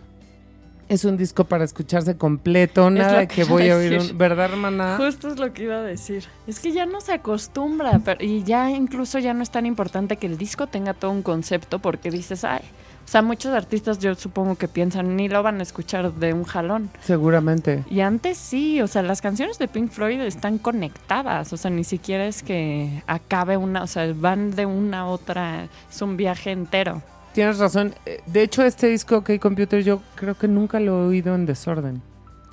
[0.90, 4.96] Es un disco para escucharse completo, nada que voy a oír, un- ¿verdad, hermana?
[4.96, 6.24] Justo es lo que iba a decir.
[6.48, 10.16] Es que ya no se acostumbra, pero, y ya incluso ya no es tan importante
[10.16, 12.62] que el disco tenga todo un concepto porque dices, ay,
[13.04, 16.42] o sea, muchos artistas yo supongo que piensan ni lo van a escuchar de un
[16.44, 16.90] jalón.
[17.02, 17.84] Seguramente.
[17.88, 21.84] Y antes sí, o sea, las canciones de Pink Floyd están conectadas, o sea, ni
[21.84, 26.50] siquiera es que acabe una, o sea, van de una a otra, es un viaje
[26.50, 27.00] entero.
[27.32, 27.94] Tienes razón.
[28.06, 31.46] Eh, De hecho, este disco OK Computer yo creo que nunca lo he oído en
[31.46, 32.02] desorden.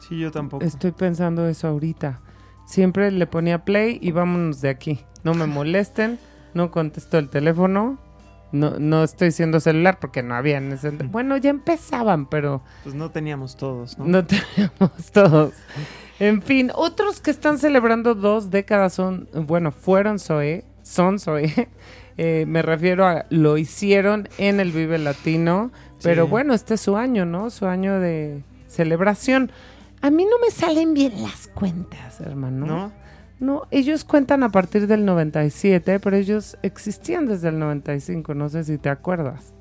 [0.08, 0.64] Sí, yo tampoco.
[0.64, 2.22] Estoy pensando eso ahorita.
[2.66, 5.00] Siempre le ponía play y vámonos de aquí.
[5.24, 6.20] No me molesten,
[6.54, 7.98] no contesto el teléfono.
[8.54, 10.92] No, no estoy siendo celular porque no había en ese...
[10.92, 14.06] Bueno, ya empezaban, pero Pues no teníamos todos, ¿no?
[14.06, 15.54] no teníamos todos.
[16.20, 21.68] En fin, otros que están celebrando dos décadas son, bueno, fueron Zoe, son Zoe.
[22.18, 26.98] Eh, me refiero a, lo hicieron en el Vive Latino, pero bueno, este es su
[26.98, 27.50] año, ¿no?
[27.50, 29.52] Su año de celebración.
[30.02, 32.66] A mí no me salen bien las cuentas, hermano.
[32.66, 32.92] ¿No?
[33.40, 38.64] No, ellos cuentan a partir del 97, pero ellos existían desde el 95, no sé
[38.64, 39.54] si te acuerdas.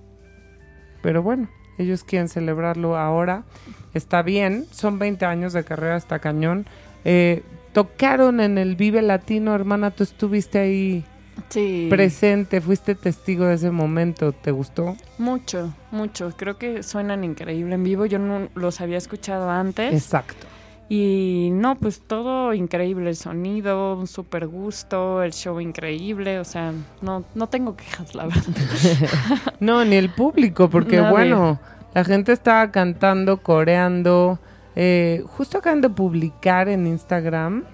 [1.03, 3.45] Pero bueno, ellos quieren celebrarlo ahora.
[3.93, 6.67] Está bien, son 20 años de carrera, está cañón.
[7.05, 7.43] Eh,
[7.73, 11.05] tocaron en el Vive Latino, hermana, tú estuviste ahí
[11.49, 11.87] Sí.
[11.91, 14.97] presente, fuiste testigo de ese momento, ¿te gustó?
[15.19, 16.33] Mucho, mucho.
[16.37, 18.07] Creo que suenan increíble en vivo.
[18.07, 19.93] Yo no los había escuchado antes.
[19.93, 20.47] Exacto.
[20.89, 23.11] Y no, pues todo increíble.
[23.11, 26.39] El sonido, un súper gusto, el show increíble.
[26.39, 26.73] O sea,
[27.03, 28.43] no, no tengo quejas, la verdad.
[29.61, 31.11] No, ni el público, porque Nadie.
[31.11, 31.59] bueno,
[31.95, 34.39] la gente estaba cantando, coreando.
[34.77, 37.65] Eh, justo acaban de publicar en Instagram,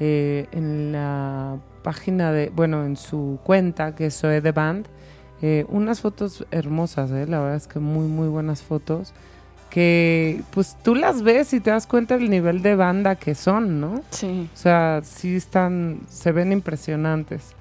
[0.00, 4.86] eh, en la página de, bueno, en su cuenta, que es Zoe The Band,
[5.40, 9.12] eh, unas fotos hermosas, eh, la verdad es que muy, muy buenas fotos.
[9.70, 13.80] Que pues tú las ves y te das cuenta del nivel de banda que son,
[13.80, 14.00] ¿no?
[14.10, 14.48] Sí.
[14.52, 17.54] O sea, sí están, se ven impresionantes.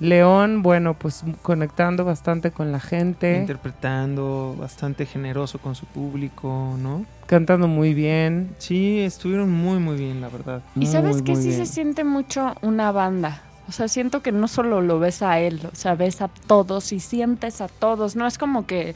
[0.00, 7.04] León, bueno, pues conectando bastante con la gente, Interpretando, bastante generoso con su público, ¿no?
[7.32, 8.54] cantando muy bien.
[8.58, 10.60] Sí, estuvieron muy, muy bien, la verdad.
[10.76, 11.64] Y sabes que sí bien.
[11.64, 13.40] se siente mucho una banda.
[13.68, 16.92] O sea, siento que no solo lo ves a él, o sea, ves a todos
[16.92, 18.16] y sientes a todos.
[18.16, 18.94] No es como que,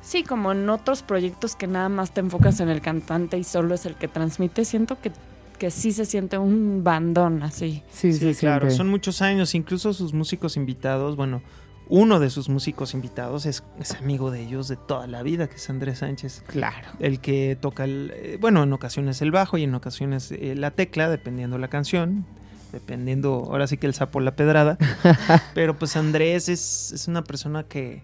[0.00, 3.74] sí, como en otros proyectos que nada más te enfocas en el cantante y solo
[3.74, 4.64] es el que transmite.
[4.64, 5.12] Siento que,
[5.58, 7.82] que sí se siente un bandón así.
[7.90, 11.42] Sí, Sí, sí, claro, son muchos años, incluso sus músicos invitados, bueno,
[11.90, 15.56] uno de sus músicos invitados es, es amigo de ellos de toda la vida, que
[15.56, 16.86] es Andrés Sánchez, Claro.
[17.00, 20.70] el que toca, el, eh, bueno, en ocasiones el bajo y en ocasiones eh, la
[20.70, 22.26] tecla, dependiendo la canción,
[22.72, 24.76] dependiendo, ahora sí que el sapo la pedrada,
[25.54, 28.02] pero pues Andrés es, es una persona que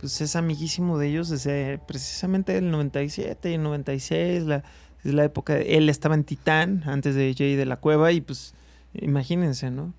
[0.00, 4.64] pues es amiguísimo de ellos desde precisamente el 97 y el 96, la,
[5.04, 8.20] es la época, de- él estaba en Titán antes de Jay de la Cueva y
[8.20, 8.54] pues
[8.94, 9.94] imagínense, ¿no?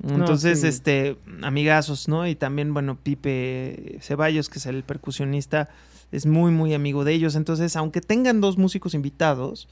[0.00, 0.68] Entonces, sí.
[0.68, 2.24] este, amigazos, ¿no?
[2.28, 5.68] Y también, bueno, Pipe Ceballos, que es el percusionista,
[6.12, 7.34] es muy, muy amigo de ellos.
[7.34, 9.68] Entonces, aunque tengan dos músicos invitados,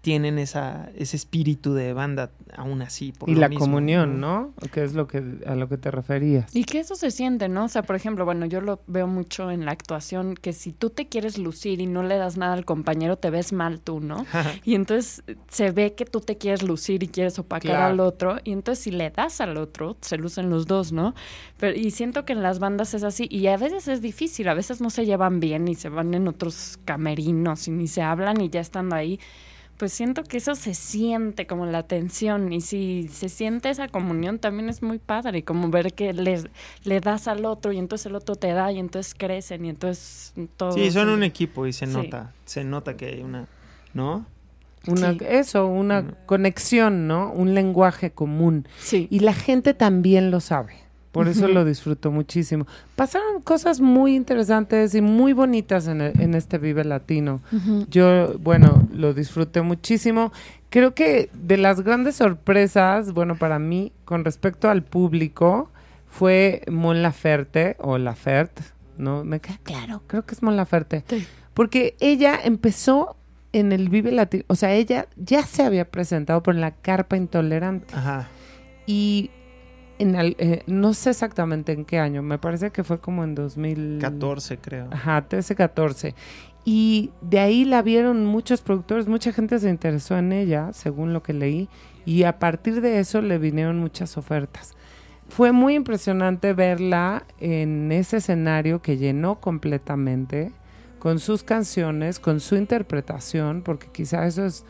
[0.00, 3.12] tienen esa, ese espíritu de banda aún así.
[3.12, 4.54] Por Y lo la mismo, comunión, ¿no?
[4.72, 6.54] Que es lo que a lo que te referías.
[6.56, 7.64] Y que eso se siente, ¿no?
[7.66, 10.88] O sea, por ejemplo, bueno, yo lo veo mucho en la actuación, que si tú
[10.88, 14.24] te quieres lucir y no le das nada al compañero, te ves mal tú, ¿no?
[14.64, 17.92] Y entonces se ve que tú te quieres lucir y quieres opacar Claro.
[17.92, 18.36] al otro.
[18.42, 21.14] Y entonces si le das al otro, se lucen los dos, ¿no?
[21.58, 23.26] Pero, y siento que en las bandas es así.
[23.30, 26.26] Y a veces es difícil, a veces no se llevan bien y se van en
[26.26, 29.20] otros camerinos y ni se hablan y ya estando ahí.
[29.80, 32.52] Pues siento que eso se siente como la tensión.
[32.52, 35.42] Y si se siente esa comunión, también es muy padre.
[35.42, 36.44] Como ver que le,
[36.84, 40.34] le das al otro y entonces el otro te da y entonces crecen y entonces
[40.58, 40.72] todo.
[40.72, 41.92] Sí, son se- un equipo y se Sí.
[41.94, 43.48] nota, se nota que hay una,
[43.94, 44.26] ¿no?
[44.86, 45.18] Una, Sí.
[45.26, 47.32] Eso, una Una- conexión, ¿no?
[47.32, 48.68] Un lenguaje común.
[48.80, 49.08] Sí.
[49.10, 50.74] Y la gente también lo sabe.
[51.12, 52.66] Por eso lo disfruto muchísimo.
[52.94, 57.40] Pasaron cosas muy interesantes y muy bonitas en, el- en este Vive Latino.
[57.90, 60.32] Yo, bueno, lo disfruté muchísimo.
[60.68, 65.68] Creo que de las grandes sorpresas, bueno, para mí, con respecto al público,
[66.08, 68.62] fue Mon Laferte, o Laferte,
[68.96, 69.24] ¿no?
[69.24, 71.02] Me queda claro, creo que es Mon Laferte.
[71.08, 71.26] Sí.
[71.54, 73.16] Porque ella empezó
[73.52, 77.92] en el Vive Latino, o sea, ella ya se había presentado por la Carpa Intolerante.
[77.96, 78.28] Ajá.
[78.86, 79.30] Y
[80.00, 83.34] en al- eh, no sé exactamente en qué año, me parece que fue como en
[83.34, 83.98] 2000...
[84.00, 84.88] 14 creo.
[84.90, 86.14] Ajá, 13, 14.
[86.64, 91.22] Y de ahí la vieron muchos productores, mucha gente se interesó en ella, según lo
[91.22, 91.68] que leí,
[92.04, 94.74] y a partir de eso le vinieron muchas ofertas.
[95.28, 100.52] Fue muy impresionante verla en ese escenario que llenó completamente,
[100.98, 104.64] con sus canciones, con su interpretación, porque quizá eso es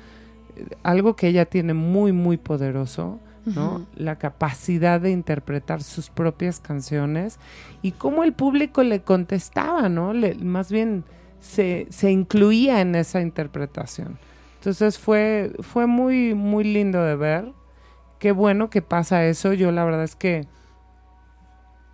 [0.57, 3.87] eh, algo que ella tiene muy, muy poderoso, ¿no?
[3.97, 7.39] La capacidad de interpretar sus propias canciones
[7.83, 10.13] y cómo el público le contestaba, ¿no?
[10.13, 11.05] Le- más bien
[11.41, 14.19] se, se incluía en esa interpretación.
[14.57, 17.53] Entonces fue, fue muy, muy lindo de ver.
[18.19, 19.55] Qué bueno que pasa eso.
[19.55, 20.47] Yo la verdad es que,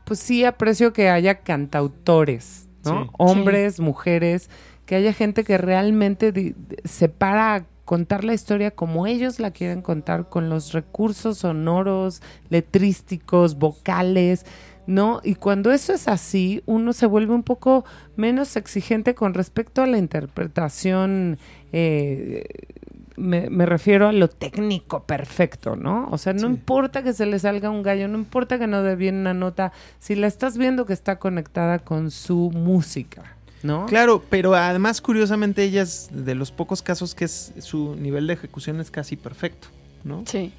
[0.04, 3.04] pues sí aprecio que haya cantautores, ¿no?
[3.04, 3.10] Sí.
[3.18, 4.50] Hombres, mujeres,
[4.84, 6.54] que haya gente que realmente
[6.84, 12.20] se para a contar la historia como ellos la quieren contar, con los recursos sonoros,
[12.50, 14.44] letrísticos, vocales,
[14.86, 15.20] ¿no?
[15.24, 17.84] Y cuando eso es así, uno se vuelve un poco
[18.16, 21.38] menos exigente con respecto a la interpretación.
[21.72, 22.44] eh,
[23.16, 26.06] me, me refiero a lo técnico perfecto, ¿no?
[26.10, 26.46] O sea, no Sí.
[26.46, 29.72] importa que se le salga un gallo, no importa que no dé bien una nota,
[29.98, 33.35] si la estás viendo que está conectada con su música,
[33.66, 33.86] ¿no?
[33.86, 38.34] Claro, pero además, curiosamente, ella es de los pocos casos que es, su nivel de
[38.34, 39.68] ejecución es casi perfecto,
[40.04, 40.22] ¿no?
[40.26, 40.52] Sí.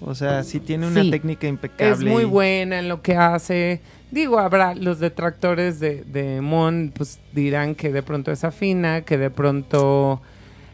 [0.00, 1.10] O sea, sí tiene una Sí.
[1.10, 1.92] técnica impecable.
[1.92, 3.80] Es muy buena en lo que hace.
[4.12, 9.18] Digo, habrá los detractores de, de Mon, pues dirán que de pronto es afina, que
[9.18, 10.22] de pronto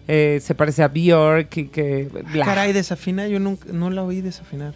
[0.09, 2.11] eh, se parece a Bjork y que...
[2.33, 2.45] bla.
[2.45, 4.75] Caray, desafina, yo nunca, no la oí desafinar.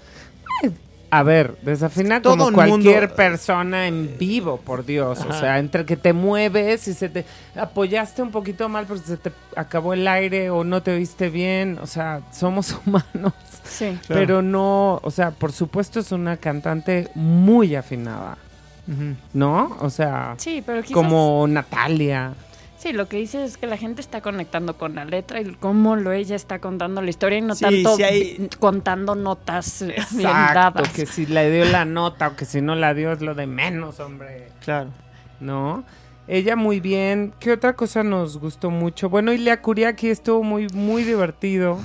[1.10, 5.20] A ver, desafina Todo como cualquier mundo- persona en vivo, por Dios.
[5.28, 7.24] O sea, entre que te mueves y se te
[7.56, 11.78] apoyaste un poquito mal porque se te acabó el aire o no te oíste bien.
[11.82, 13.32] O sea, somos humanos.
[13.64, 13.98] Sí.
[14.06, 14.20] Claro.
[14.20, 18.36] Pero no, o sea, por supuesto es una cantante muy afinada.
[19.34, 19.76] ¿no?
[19.80, 20.94] O sea, Sí, pero quizás...
[20.94, 22.32] como Natalia.
[22.78, 25.96] Sí, lo que dice es que la gente está conectando con la letra y cómo
[25.96, 29.86] lo ella está contando la historia y no Sí, tanto sí hay- contando notas eh,
[30.12, 30.88] bien Exacto, dadas.
[30.92, 33.46] que si le dio la nota o que si no la dio es lo de
[33.48, 34.48] menos, hombre.
[34.64, 34.90] Claro.
[35.40, 35.84] ¿no?
[36.28, 37.32] Ella muy bien.
[37.40, 39.08] ¿Qué otra cosa nos gustó mucho?
[39.08, 41.78] Bueno, Ilia Kuriaki estuvo muy, muy divertido.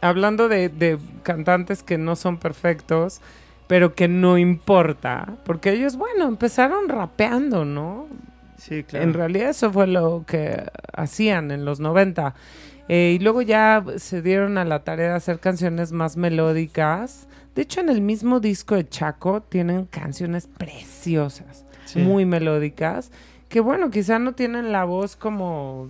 [0.00, 3.20] Hablando de, de cantantes que no son perfectos,
[3.66, 5.36] pero que no importa.
[5.44, 8.06] Porque ellos, bueno, empezaron rapeando, ¿no?
[8.56, 9.04] Sí, claro.
[9.04, 10.64] En realidad eso fue lo que
[10.96, 12.34] hacían en los 90.
[12.88, 17.26] Eh, y luego ya se dieron a la tarea de hacer canciones más melódicas.
[17.54, 22.00] De hecho, en el mismo disco de Chaco tienen canciones preciosas Sí.
[22.00, 23.10] muy melódicas,
[23.48, 25.88] que bueno, quizá no tienen la voz como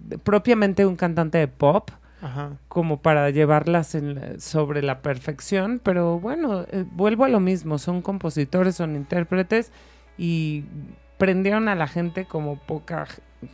[0.00, 1.90] de- propiamente un cantante de pop,
[2.22, 2.52] Ajá.
[2.68, 7.78] como para llevarlas en la- sobre la perfección, pero bueno, eh, vuelvo a lo mismo,
[7.78, 9.72] son compositores, son intérpretes
[10.16, 10.64] y
[11.18, 13.06] prendieron a la gente como poca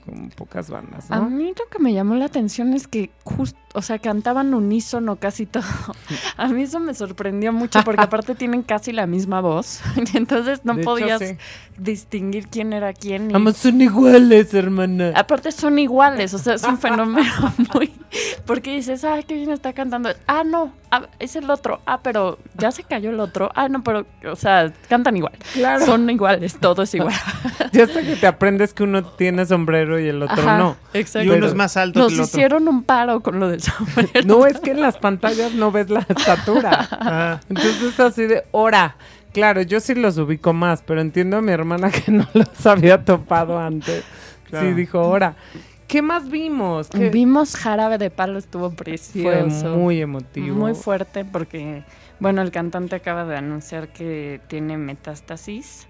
[0.05, 1.29] como pocas bandas, A ¿no?
[1.31, 5.47] mí lo que me llamó la atención es que justo, o sea, cantaban unísono casi
[5.47, 5.65] todo.
[6.37, 9.81] A mí eso me sorprendió mucho porque aparte tienen casi la misma voz.
[10.15, 11.37] Y entonces no De hecho, podías sí.
[11.77, 13.31] distinguir quién era quién.
[13.31, 15.13] y- son iguales, hermana.
[15.17, 17.29] Aparte son iguales, o sea, es un fenómeno
[17.75, 17.93] muy...
[18.47, 20.11] Porque dices, ay, qué bien está cantando.
[20.27, 21.81] Ah, no, ah, es el otro.
[21.87, 23.51] Ah, pero ya se cayó el otro.
[23.55, 25.33] Ah, no, pero, o sea, cantan igual.
[25.53, 25.87] Claro.
[25.87, 27.15] Son iguales, todo es igual.
[27.73, 30.77] Ya hasta que te aprendes que uno tiene sombrero y el otro Ajá, no.
[30.93, 31.25] Exacto.
[31.25, 32.31] Y uno Pero- es más alto Nos que el otro.
[32.31, 34.11] hicieron un paro con lo del sombrero.
[34.27, 36.89] No, es que en las pantallas no ves la estatura.
[36.91, 38.97] Ah, Entonces es así de hora.
[39.33, 43.05] Claro, yo sí los ubico más, pero entiendo a mi hermana que no los había
[43.05, 44.03] topado antes.
[44.49, 44.67] Claro.
[44.69, 45.37] Sí, dijo hora.
[45.91, 46.89] ¿Qué más vimos?
[46.89, 49.77] ¿Qué- Vimos Jarabe de Palo, estuvo Fue precioso.
[49.77, 50.55] muy emotivo.
[50.57, 51.83] Muy fuerte porque,
[52.21, 55.89] bueno, el cantante acaba de anunciar que tiene metástasis.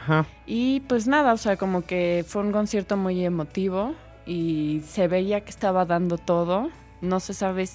[0.00, 0.24] Ajá.
[0.46, 5.40] Y pues nada, o sea, como que fue un concierto muy emotivo y se veía
[5.40, 6.70] que estaba dando todo.
[7.00, 7.68] No se sabe,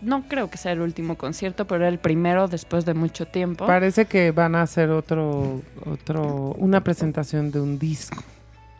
[0.00, 3.66] no creo que sea el último concierto, pero era el primero después de mucho tiempo.
[3.66, 8.22] Parece que van a hacer otro, otro, una presentación de un disco.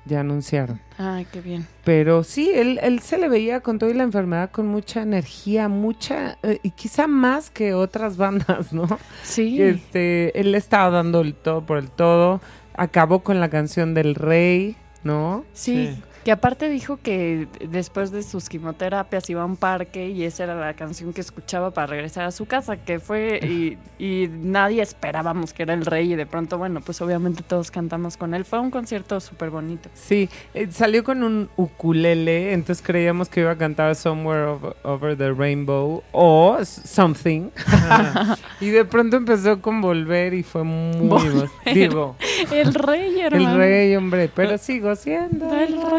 [0.06, 0.80] Ya anunciaron.
[0.98, 1.66] Ay, qué bien.
[1.84, 6.38] Pero sí, él, él se le veía con toda la enfermedad, con mucha energía, mucha,
[6.42, 8.86] eh, y quizá más que otras bandas, ¿no?
[9.22, 9.60] Sí.
[9.60, 12.40] Este, él le estaba dando el todo por el todo.
[12.74, 15.44] Acabó con la canción del rey, ¿no?
[15.52, 16.02] Sí, Sí.
[16.24, 20.54] Que aparte dijo que después de sus quimioterapias iba a un parque y esa era
[20.54, 25.54] la canción que escuchaba para regresar a su casa, que fue y, y nadie esperábamos
[25.54, 28.44] que era el rey y de pronto, bueno, pues obviamente todos cantamos con él.
[28.44, 29.88] Fue un concierto súper bonito.
[29.94, 35.16] Sí, eh, salió con un ukulele, entonces creíamos que iba a cantar Somewhere Over, Over
[35.16, 37.48] the Rainbow o Something.
[38.60, 41.08] y de pronto empezó con Volver y fue muy...
[41.08, 41.48] Volver.
[41.72, 42.16] Digo,
[42.52, 43.52] El rey, hermano.
[43.52, 45.90] el rey, hombre, pero sigo siendo El el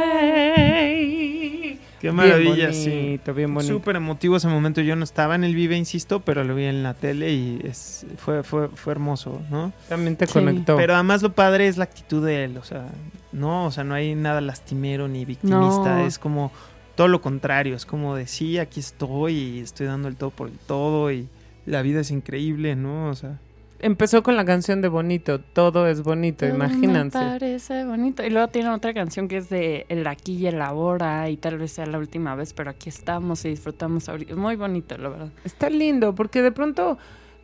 [1.99, 2.89] Qué maravilla, bien sí.
[2.89, 3.73] bonito, bien bonito.
[3.75, 4.81] Súper emotivo ese momento.
[4.81, 8.07] Yo no estaba en el Vive, insisto, pero lo vi en la tele y es,
[8.17, 9.71] fue, fue, fue hermoso, ¿no?
[9.87, 10.33] También te Sí.
[10.33, 10.77] conectó.
[10.77, 12.87] Pero además lo padre es la actitud de él, o sea,
[13.31, 16.01] no, o sea, no hay nada lastimero ni victimista, No.
[16.01, 16.51] es como
[16.95, 20.47] todo lo contrario, es como de sí, aquí estoy y estoy dando el todo por
[20.47, 21.27] el todo y
[21.67, 23.09] la vida es increíble, ¿no?
[23.09, 23.37] O sea,
[23.83, 27.17] Empezó con la canción de Bonito, todo es bonito, Todo me imagínense.
[27.17, 28.23] parece bonito.
[28.23, 31.57] Y luego tiene otra canción que es de El aquí y el ahora y tal
[31.57, 34.35] vez sea la última vez, pero aquí estamos y disfrutamos ahorita.
[34.35, 35.29] Muy bonito, la verdad.
[35.43, 36.97] Está lindo, porque de pronto,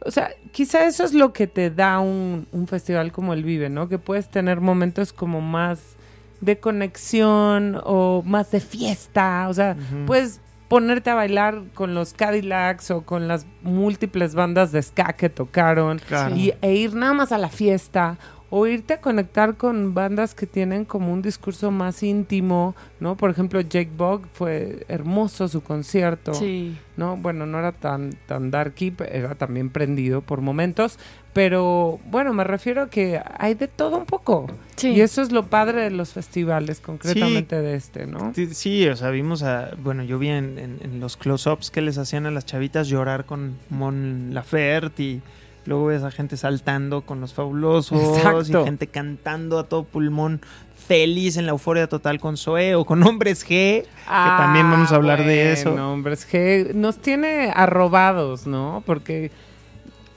[0.05, 3.69] o sea, quizá eso es lo que te da un, un festival como el Vive,
[3.69, 3.89] ¿no?
[3.89, 5.95] Que puedes tener momentos como más
[6.41, 9.47] de conexión o más de fiesta.
[9.49, 9.75] O sea,
[10.05, 15.29] puedes ponerte a bailar con los Cadillacs o con las múltiples bandas de ska que
[15.29, 16.01] tocaron
[16.35, 18.17] y, e ir nada más a la fiesta
[18.49, 23.17] o irte a conectar con bandas que tienen como un discurso más íntimo, ¿no?
[23.17, 26.77] Por ejemplo, Jake Bog fue hermoso su concierto, sí.
[26.95, 27.17] ¿no?
[27.17, 30.97] Bueno, no era tan tan darky, era también prendido por momentos,
[31.33, 34.47] pero bueno, me refiero a que hay de todo un poco.
[34.77, 34.91] Sí.
[34.91, 38.31] Y eso es lo padre de los festivales, concretamente de este, ¿no?
[38.33, 42.25] Sí, o sea, vimos a, bueno, yo vi en, en los close-ups que les hacían
[42.25, 45.21] a las chavitas llorar con Mon Laferte y
[45.67, 50.39] Luego ves a gente saltando con los fabulosos y gente cantando a todo pulmón
[50.87, 54.95] feliz en la euforia total con Zoe o con Hombres G, que también vamos a
[54.95, 55.73] hablar de eso.
[55.73, 58.81] Hombres G nos tiene arrobados, ¿no?
[58.85, 59.29] Porque,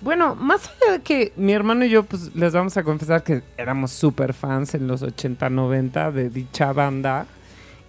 [0.01, 3.42] bueno, más allá de que mi hermano y yo, pues les vamos a confesar que
[3.59, 7.26] éramos súper fans en los 80, 90 de dicha banda.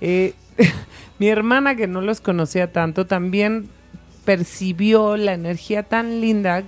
[0.02, 0.34] Eh,
[1.20, 3.70] mi hermana, que no los conocía tanto, también
[4.26, 6.64] percibió la energía tan linda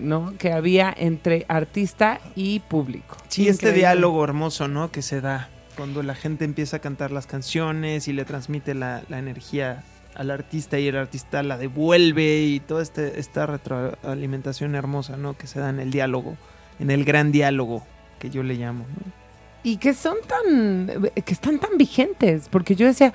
[0.00, 0.34] ¿no?
[0.38, 3.16] que había entre artista y público.
[3.28, 4.90] Sí, este diálogo hermoso, ¿no?
[4.90, 9.02] Que se da cuando la gente empieza a cantar las canciones y le transmite la,
[9.10, 9.82] energía
[10.14, 15.38] al artista y el artista la devuelve y toda este, esta retroalimentación hermosa, ¿no?
[15.38, 16.36] Que se da en el diálogo,
[16.80, 17.86] en el gran diálogo
[18.18, 18.84] que yo le llamo,
[19.62, 23.14] Y que son tan, que están tan vigentes, porque yo decía,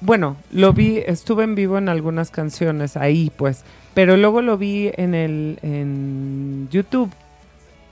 [0.00, 4.90] bueno, lo vi, estuve en vivo en algunas canciones ahí, pues, pero luego lo vi
[4.96, 7.10] en el en YouTube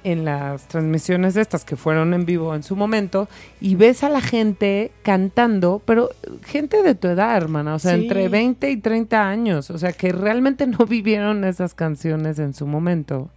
[0.04, 3.28] en las transmisiones de estas que fueron en vivo en su momento
[3.60, 6.10] y ves a la gente cantando, pero
[6.44, 10.12] gente de tu edad, hermana, o sea, entre 20 y 30 años, o sea, que
[10.12, 13.28] realmente no vivieron esas canciones en su momento.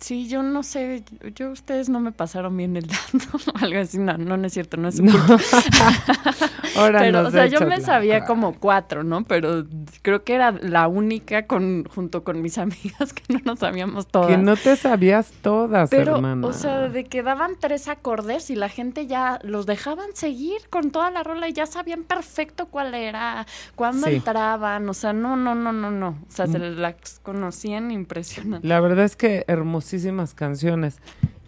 [0.00, 1.02] Sí, yo no sé,
[1.34, 4.88] yo ustedes no me pasaron bien el dato, algo así, no, no, es cierto, no
[4.88, 5.02] es su
[6.92, 9.24] pero, o sea, yo me sabía como cuatro, ¿no?
[9.24, 9.66] Pero
[10.02, 14.28] creo que era la única con junto con mis amigas que no nos sabíamos todas.
[14.28, 18.68] Que no te sabías todas, pero, O sea, de que daban tres acordes y la
[18.68, 23.46] gente ya los dejaban seguir con toda la rola y ya sabían perfecto cuál era,
[23.74, 26.10] cuándo entraban, o sea, no, no, no, no, no.
[26.28, 26.78] O sea, se mm.
[26.78, 28.66] las conocían impresionante.
[28.66, 30.98] La verdad es que hermoso muchísimas canciones.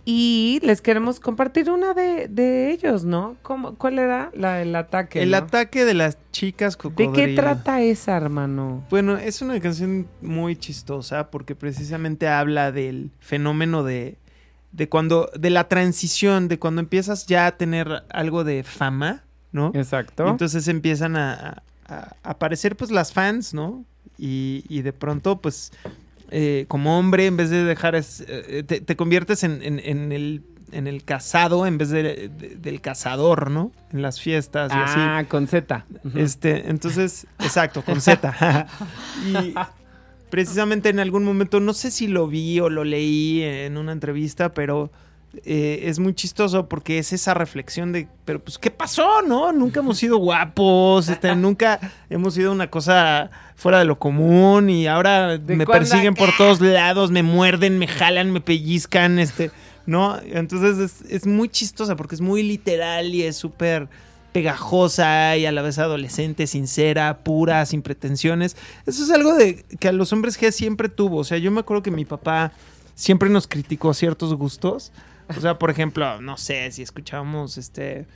[0.07, 3.37] Y les queremos compartir una de, de ellos, ¿no?
[3.43, 5.23] ¿Cómo, ¿Cuál era la, el ataque?
[5.23, 7.13] El ataque de las chicas cocodrilo.
[7.13, 8.83] ¿De qué trata esa, hermano?
[8.89, 14.17] Bueno, es una canción muy chistosa porque precisamente habla del fenómeno de,
[14.73, 19.71] de cuando, de la transición, de cuando empiezas ya a tener algo de fama, ¿no?
[19.75, 20.27] Exacto.
[20.29, 23.85] entonces empiezan a, a, aparecer pues las fans, ¿no?
[24.17, 25.73] Y, y de pronto pues
[26.31, 31.67] eh, como hombre, en vez de dejar, eh, te, conviertes en, el en el casado
[31.67, 33.73] en vez de, del cazador, ¿no?
[33.93, 34.99] En las fiestas y así.
[34.99, 35.85] Ah, con Z.
[36.15, 38.67] Este, entonces, exacto, con Z.
[39.27, 39.55] y
[40.31, 44.55] precisamente en algún momento, no sé si lo vi o lo leí en una entrevista,
[44.55, 44.91] pero
[45.45, 49.53] eh, es muy chistoso porque es esa reflexión de, pero pues, ¿qué pasó, no?
[49.53, 51.79] Nunca hemos sido guapos, este, nunca
[52.11, 57.13] hemos sido una cosa fuera de lo común y ahora me persiguen por todos lados,
[57.13, 59.53] me muerden, me jalan, me pellizcan, este,
[59.87, 60.19] ¿no?
[60.21, 63.89] Entonces es, muy chistosa porque es muy literal y es súper
[64.33, 68.57] pegajosa y a la vez adolescente, sincera, pura, sin pretensiones.
[68.85, 71.19] Eso es algo de que a los hombres G siempre tuvo.
[71.19, 72.53] O sea, yo me acuerdo que mi papá
[72.97, 74.93] siempre nos criticó ciertos gustos.
[75.37, 78.07] O sea, por ejemplo, no sé, si escuchábamos este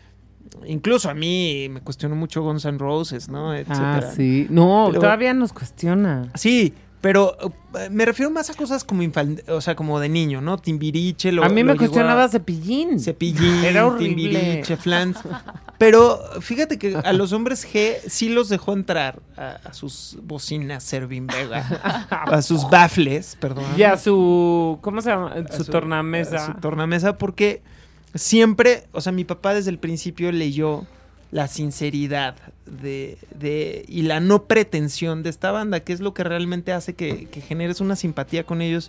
[0.67, 3.53] incluso a mí me cuestionó mucho Guns N' Roses, ¿no?
[3.69, 4.47] Ah, sí.
[4.51, 6.31] No, todavía nos cuestiona.
[6.35, 6.75] Sí,
[7.05, 7.37] pero
[7.79, 9.03] eh, me refiero más a cosas como
[9.49, 10.57] o sea, como de niño, ¿no?
[10.57, 12.99] Timbiriche, lo A mí me cuestionaba Cepillín.
[12.99, 14.31] Cepillín, Era horrible.
[14.31, 15.19] Timbiriche, Flans.
[15.79, 21.27] Pero fíjate que a los hombres G sí los dejó entrar a, sus bocinas Servin
[21.27, 23.67] Vega, a sus baffles, perdón.
[23.77, 25.35] Y a su ¿cómo se llama?
[25.55, 26.47] Su, tornamesa.
[26.47, 27.61] su tornamesa porque
[28.15, 30.87] siempre, o sea, mi papá desde el principio leyó
[31.35, 36.23] la sinceridad de, de, y la no pretensión de esta banda, que es lo que
[36.23, 38.89] realmente hace que, que generes una simpatía con ellos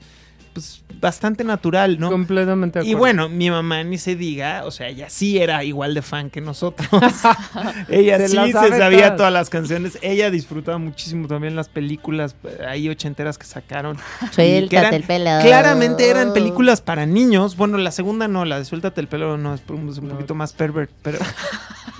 [0.56, 2.10] pues bastante natural, ¿no?
[2.10, 2.80] Completamente.
[2.86, 6.30] Y bueno, mi mamá ni se diga, o sea, ella sí era igual de fan
[6.30, 6.88] que nosotros.
[7.90, 9.34] ella sí se sabía todas.
[9.34, 10.00] las canciones.
[10.02, 13.98] Ella disfrutaba muchísimo también las películas ahí ochenteras que sacaron.
[14.32, 15.32] Suéltate el pelo.
[15.42, 17.58] Claramente eran películas para niños.
[17.58, 20.90] Bueno, la segunda no, la de Suéltate el pelo no, es un poquito más pervert,
[21.02, 21.20] pero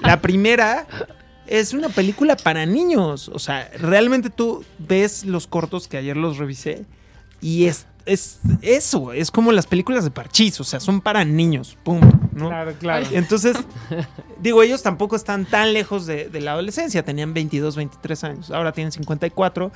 [0.02, 0.88] la primera
[1.46, 3.30] es una película para niños.
[3.34, 6.86] O sea, realmente tú ves los cortos que ayer los revisé
[7.42, 11.78] y es es eso, es como las películas de Parchís, o sea, son para niños,
[11.84, 12.02] pum.
[12.34, 12.50] ¿no?
[12.50, 13.06] Claro, claro.
[13.12, 13.58] Entonces,
[14.40, 18.72] digo, ellos tampoco están tan lejos de, de la adolescencia, tenían 22, 23 años, ahora
[18.72, 19.72] tienen 54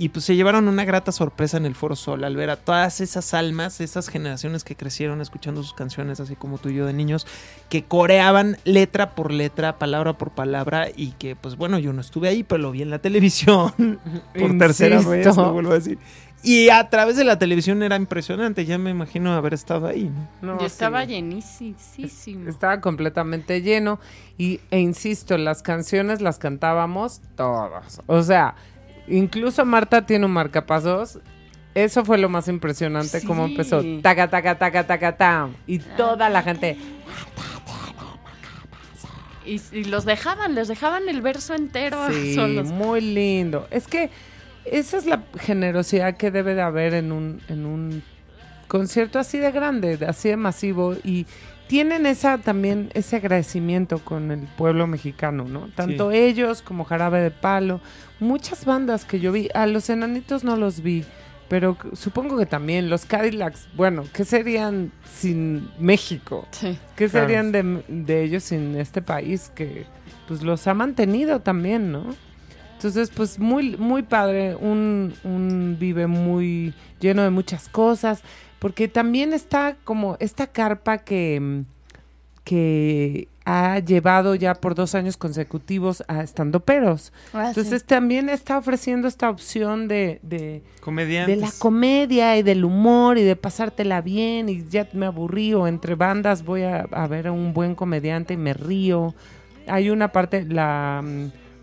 [0.00, 3.02] y pues se llevaron una grata sorpresa en el Foro Sol al ver a todas
[3.02, 6.94] esas almas, esas generaciones que crecieron escuchando sus canciones, así como tú y yo de
[6.94, 7.26] niños,
[7.68, 12.28] que coreaban letra por letra, palabra por palabra y que pues bueno, yo no estuve
[12.28, 14.00] ahí, pero lo vi en la televisión
[14.38, 15.98] por tercera vez, lo vuelvo a decir.
[16.42, 20.10] Y a través de la televisión era impresionante, ya me imagino haber estado ahí.
[20.40, 20.54] ¿no?
[20.54, 21.08] No, Yo estaba sí.
[21.08, 22.48] llenísimo.
[22.48, 24.00] Estaba completamente lleno
[24.38, 28.00] y, e insisto, las canciones las cantábamos todas.
[28.06, 28.54] O sea,
[29.06, 31.18] incluso Marta tiene un marcapasos.
[31.74, 33.50] Eso fue lo más impresionante, cómo Sí.
[33.52, 33.82] empezó.
[34.02, 35.54] Taca, taca, taca, taca, tam.
[35.66, 36.78] Y toda la gente.
[39.44, 42.68] Y, y los dejaban, les dejaban el verso entero Sí, solos.
[42.68, 43.66] muy lindo.
[43.70, 44.10] Es que
[44.64, 48.02] esa es la generosidad que debe de haber en un, en un
[48.68, 50.94] concierto así de grande, de- así de masivo.
[51.04, 51.26] Y
[51.66, 55.68] tienen esa también ese agradecimiento con el pueblo mexicano, ¿no?
[55.74, 57.80] Tanto ellos como Jarabe de Palo.
[58.18, 59.48] Muchas bandas que yo vi.
[59.54, 61.04] A los enanitos no los vi.
[61.48, 66.46] Pero supongo que también los Cadillacs, bueno, ¿qué serían sin México?
[66.52, 66.78] Sí.
[66.94, 67.26] ¿Qué Claro.
[67.26, 69.84] serían de, de ellos sin este país que
[70.28, 72.14] pues los ha mantenido también, ¿no?
[72.80, 78.22] Entonces, pues muy, muy padre, un, un vive muy lleno de muchas cosas,
[78.58, 81.64] porque también está como esta carpa que,
[82.42, 87.12] que ha llevado ya por dos años consecutivos a estando peros.
[87.34, 90.62] Ah, Entonces también está ofreciendo esta opción de, de,
[91.26, 95.66] de la comedia y del humor y de pasártela bien y ya me aburrí o
[95.66, 99.14] entre bandas voy a, a ver a un buen comediante y me río.
[99.66, 101.04] Hay una parte, la,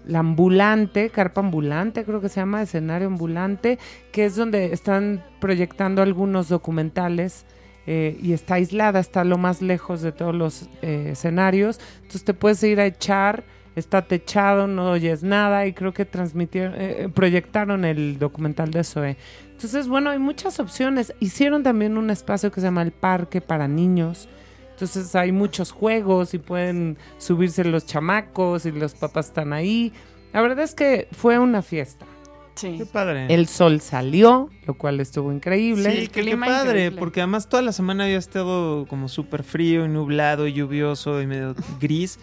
[0.08, 3.78] la ambulante, carpa ambulante, creo que se llama escenario ambulante,
[4.12, 7.46] que es donde están proyectando algunos documentales
[7.86, 11.80] eh, y está aislada, está lo más lejos de todos los eh, escenarios.
[11.98, 13.44] Entonces te puedes ir a echar,
[13.80, 18.84] está techado, no oyes nada y creo que transmitieron, eh, eh, proyectaron el documental de
[18.84, 19.18] Zoe.
[19.52, 21.14] Entonces, bueno, hay muchas opciones.
[21.20, 24.30] Hicieron también un espacio que se llama el Parque para Niños.
[24.78, 29.92] Entonces hay muchos juegos y pueden subirse los chamacos y los papás están ahí.
[30.34, 32.06] La verdad es que fue una fiesta.
[32.54, 32.76] Sí.
[32.78, 33.26] Qué padre.
[33.34, 36.02] El sol salió, lo cual estuvo increíble.
[36.02, 37.00] Sí, qué, padre, increíble.
[37.00, 41.26] porque además toda la semana había estado como súper frío y nublado y lluvioso y
[41.26, 42.20] medio gris.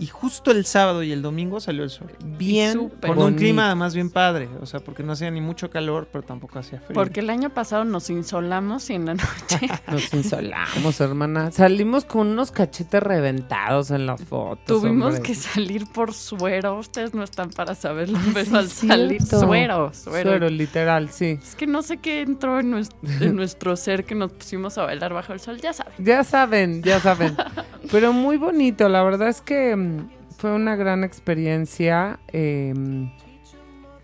[0.00, 2.12] Y justo el sábado y el domingo salió el sol.
[2.24, 4.48] Bien Con un clima además bien padre.
[4.60, 6.94] O sea, porque no hacía ni mucho calor, pero tampoco hacía frío.
[6.94, 9.68] Porque el año pasado nos insolamos y en la noche.
[9.88, 11.50] Nos insolamos, hermana.
[11.50, 14.66] Salimos con unos cachetes reventados en las fotos.
[14.66, 15.22] Tuvimos hombre.
[15.22, 16.78] que salir por suero.
[16.78, 19.22] Ustedes no están para saber lo que es sí, al salir.
[19.22, 20.30] Suero, suero.
[20.30, 21.38] Suero, literal, sí.
[21.42, 24.84] Es que no sé qué entró en nuestro, en nuestro ser que nos pusimos a
[24.84, 25.58] bailar bajo el sol.
[25.60, 25.94] Ya saben.
[25.98, 27.36] Ya saben, ya saben.
[27.90, 29.87] Pero muy bonito, la verdad es que mm,
[30.36, 32.72] fue una gran experiencia eh,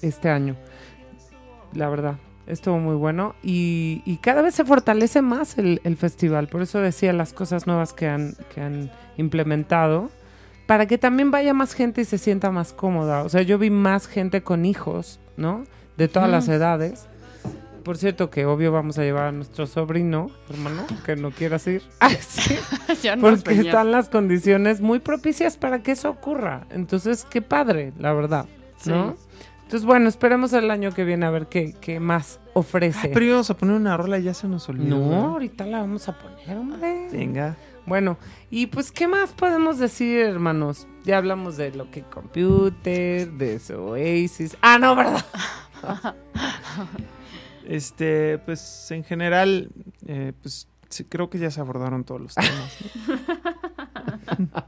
[0.03, 0.57] este año.
[1.73, 2.17] La verdad,
[2.47, 3.35] estuvo muy bueno.
[3.43, 6.49] Y, y cada vez se fortalece más el, el festival.
[6.49, 10.11] Por eso decía las cosas nuevas que han, que han implementado.
[10.67, 13.23] Para que también vaya más gente y se sienta más cómoda.
[13.23, 15.65] O sea, yo vi más gente con hijos, ¿no?
[15.99, 17.07] De todas las edades.
[17.85, 21.83] Por cierto, que obvio vamos a llevar a nuestro sobrino, hermano, que no quieras ir.
[22.01, 22.57] Ah, sí.
[23.03, 23.71] ya Porque venía.
[23.71, 26.67] están las condiciones muy propicias para que eso ocurra.
[26.71, 28.47] Entonces, qué padre, la verdad,
[28.87, 29.17] ¿no?
[29.65, 32.99] Entonces, bueno, esperemos el año que viene a ver qué, qué más ofrece.
[33.03, 34.97] Ay, pero íbamos a poner una rola y ya se nos olvidó.
[34.99, 35.25] no, ¿verdad?
[35.27, 37.09] ahorita la vamos a poner, hombre.
[37.13, 37.57] Venga.
[37.87, 38.17] Bueno,
[38.51, 40.87] y pues, ¿qué más podemos decir, hermanos?
[41.05, 44.57] Ya hablamos de lo que computer, de su Oasis.
[44.63, 45.25] Ah, no, ¿verdad?
[47.67, 49.71] Este, pues en general,
[50.07, 52.77] eh, pues sí, creo que ya se abordaron todos los temas.
[54.39, 54.49] ¿no?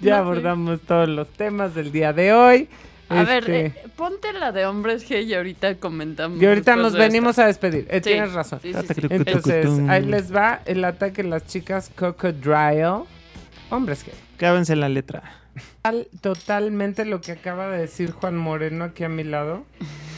[0.00, 2.68] Ya abordamos todos los temas del día de hoy.
[3.08, 6.40] A ver, Este, eh, ponte la de hombres G y ahorita comentamos.
[6.40, 7.86] y ahorita nos venimos a despedir.
[7.90, 7.96] Eh.
[7.96, 8.60] Sí, Tienes razón.
[8.62, 9.00] sí, sí, sí.
[9.10, 13.04] Entonces, ahí les va el ataque de las chicas Cocodrile.
[13.70, 14.12] Hombres que.
[14.36, 15.22] Cábense la letra.
[15.82, 19.64] Total- Totalmente lo que acaba de decir Juan Moreno aquí a mi lado.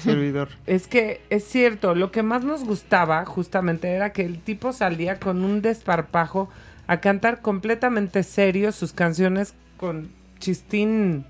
[0.03, 0.49] Servidor.
[0.67, 5.19] Es que es cierto, lo que más nos gustaba justamente era que el tipo salía
[5.19, 6.49] con un desparpajo
[6.87, 11.25] a cantar completamente serio sus canciones con chistín.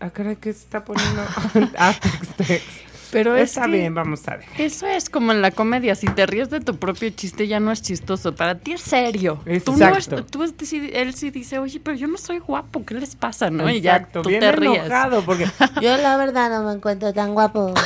[0.00, 1.22] Ah, caray, ¿qué se está poniendo?
[1.78, 2.87] ah, tex, tex.
[3.10, 4.44] Pero es Está que bien, vamos a ver.
[4.58, 7.72] Eso es como en la comedia, si te ríes de tu propio chiste ya no
[7.72, 9.40] es chistoso, para ti es serio.
[9.64, 10.24] Tú no es- Exacto.
[10.26, 13.48] tú es- él sí dice, oye, pero yo no soy guapo, ¿qué les pasa?
[13.50, 13.68] ¿no?
[13.70, 14.80] Y ya Exacto, tú bien te ríes.
[14.84, 15.46] enojado porque
[15.80, 17.72] Yo la verdad no me encuentro tan guapo.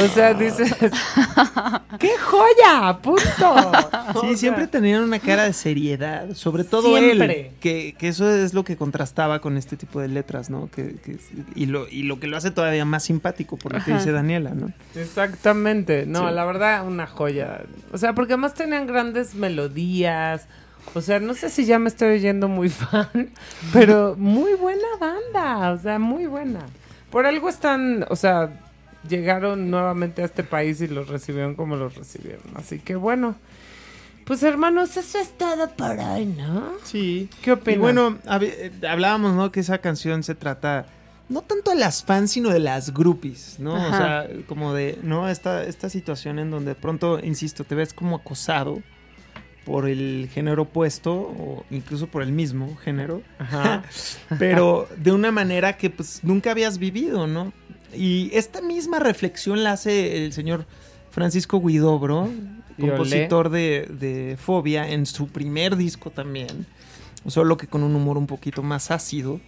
[0.00, 0.74] O sea, dices,
[1.98, 2.98] ¡qué joya!
[3.02, 3.72] ¡Punto!
[4.20, 7.40] Sí, siempre tenían una cara de seriedad, sobre todo Siempre.
[7.48, 10.70] él, que, que eso es lo que contrastaba con este tipo de letras, ¿no?
[10.70, 11.18] Que, que-
[11.54, 13.98] y, lo, y lo que lo hace todavía más simpático, por lo que Ajá.
[13.98, 14.72] dice Daniela, ¿no?
[14.94, 16.06] Exactamente.
[16.06, 16.34] No, Sí.
[16.34, 17.62] la verdad, una joya.
[17.92, 20.46] O sea, porque además tenían grandes melodías.
[20.94, 23.30] O sea, no sé si ya me estoy oyendo muy fan,
[23.72, 25.72] pero muy buena banda.
[25.72, 26.60] O sea, muy buena.
[27.10, 28.50] Por algo están, o sea,
[29.08, 32.42] llegaron nuevamente a este país y los recibieron como los recibieron.
[32.54, 33.36] Así que bueno.
[34.26, 36.70] Pues hermanos, eso es todo por hoy, ¿no?
[36.84, 37.28] Sí.
[37.42, 37.76] ¿Qué opinas?
[37.76, 39.50] Y bueno, hab- eh, hablábamos, ¿no?
[39.50, 40.86] Que esa canción se trata
[41.30, 43.74] no tanto de las fans, sino de las groupies, ¿no?
[43.74, 45.28] O sea, como de, ¿no?
[45.28, 48.82] Esta, esta situación en donde de pronto, insisto, te ves como acosado
[49.64, 53.84] por el género opuesto o incluso por el mismo género, Ajá.
[54.40, 57.52] pero de una manera que pues nunca habías vivido, ¿no?
[57.94, 60.66] Y esta misma reflexión la hace el señor
[61.12, 62.28] Francisco Guidobro,
[62.80, 66.66] compositor de, de Fobia, en su primer disco también,
[67.28, 69.40] solo que con un humor un poquito más ácido.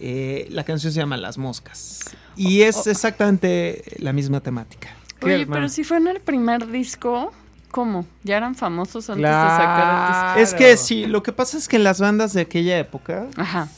[0.00, 2.00] Eh, la canción se llama Las Moscas.
[2.36, 4.88] Y es exactamente la misma temática.
[5.20, 5.52] ¿Qué, Oye, hermano?
[5.54, 7.32] pero si fue en el primer disco,
[7.70, 8.04] ¿cómo?
[8.22, 11.78] ¿Ya eran famosos antes de sacar el Es que sí, lo que pasa es que
[11.78, 13.40] las bandas de aquella época disco?
[13.40, 13.68] Ajá.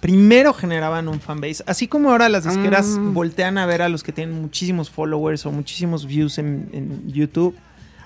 [0.00, 3.12] primero generaban un fanbase, así como ahora las disqueras Mm.
[3.14, 7.54] voltean a ver a los que tienen muchísimos followers o muchísimos views en, en YouTube.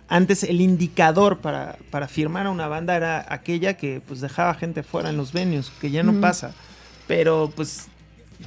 [0.08, 4.82] Antes el indicador para, para firmar a una banda era aquella que pues dejaba gente
[4.82, 6.20] fuera en los venues, que ya no Mm.
[6.20, 6.52] pasa.
[7.10, 7.88] Pero pues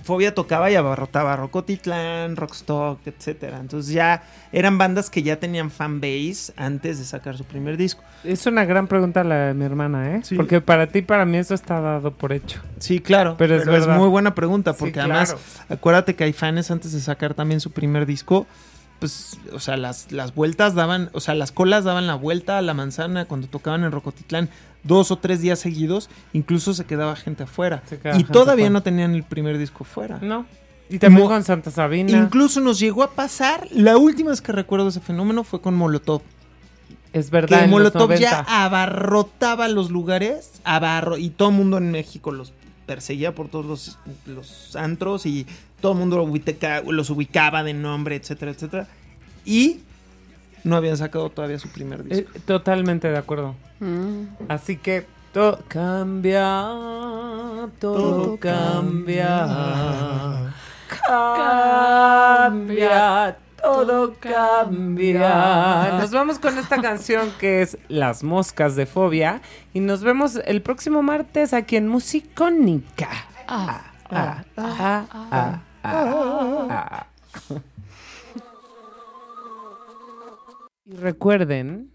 [0.05, 3.59] Fobia tocaba y abarrotaba Rocotitlán, Rockstock, etcétera.
[3.59, 8.01] Entonces ya eran bandas que ya tenían fanbase antes de sacar su primer disco.
[8.24, 10.22] Es una gran pregunta la de mi hermana, ¿eh?
[10.24, 10.38] Sí.
[10.38, 12.61] Porque para ti, para mí, eso está dado por hecho.
[12.80, 13.36] Sí, claro.
[13.38, 15.11] Pero Pero, es muy buena pregunta, Sí, porque claro.
[15.11, 15.36] además,
[15.68, 18.47] acuérdate que hay fans antes de sacar también su primer disco,
[18.99, 22.61] pues, o sea, las, las vueltas daban, o sea, las colas daban la vuelta a
[22.61, 24.49] la manzana cuando tocaban en Rocotitlán
[24.84, 27.81] dos o tres días seguidos, incluso se quedaba gente afuera.
[27.89, 28.69] Quedaba Y gente todavía afuera.
[28.73, 30.19] no tenían el primer disco fuera.
[30.21, 30.45] No.
[30.89, 32.11] Y también Mo- con Santa Sabina.
[32.11, 36.21] Incluso nos llegó a pasar, la última vez que recuerdo ese fenómeno fue con Molotov.
[37.13, 37.47] es verdad.
[37.59, 38.19] que en los Molotov 90.
[38.19, 42.53] ya abarrotaba los lugares, abarro y todo el mundo en México los
[42.86, 45.47] perseguía por todos los, los antros y
[45.79, 46.17] todo el mundo
[46.91, 48.88] los ubicaba de nombre, etcétera, etcétera.
[49.45, 49.79] Y
[50.64, 52.32] no habían sacado todavía su primer Eh, disco.
[52.45, 53.55] totalmente de acuerdo.
[53.80, 54.24] Mm.
[54.49, 56.70] Así que todo cambia,
[57.80, 59.47] todo cambia.
[62.03, 65.97] Cambia, todo cambia.
[65.99, 69.41] Nos vamos con esta canción que es Las Moscas de Fobia
[69.74, 73.09] y nos vemos el próximo martes aquí en Musicónica.
[73.47, 73.82] Ah.
[74.11, 77.05] Ah, ah, ah, ah, ah.
[80.86, 81.91] Y recuerden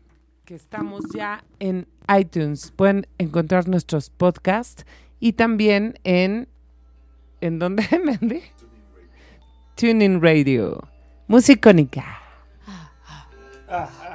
[0.46, 2.70] que estamos ya en iTunes.
[2.70, 4.86] Pueden encontrar nuestros podcasts
[5.20, 6.48] y también en...
[7.42, 8.42] ¿En dónde, Mendy?
[9.76, 10.88] Tuning Radio.
[11.26, 12.18] Musicónica.
[13.68, 14.07] Ah,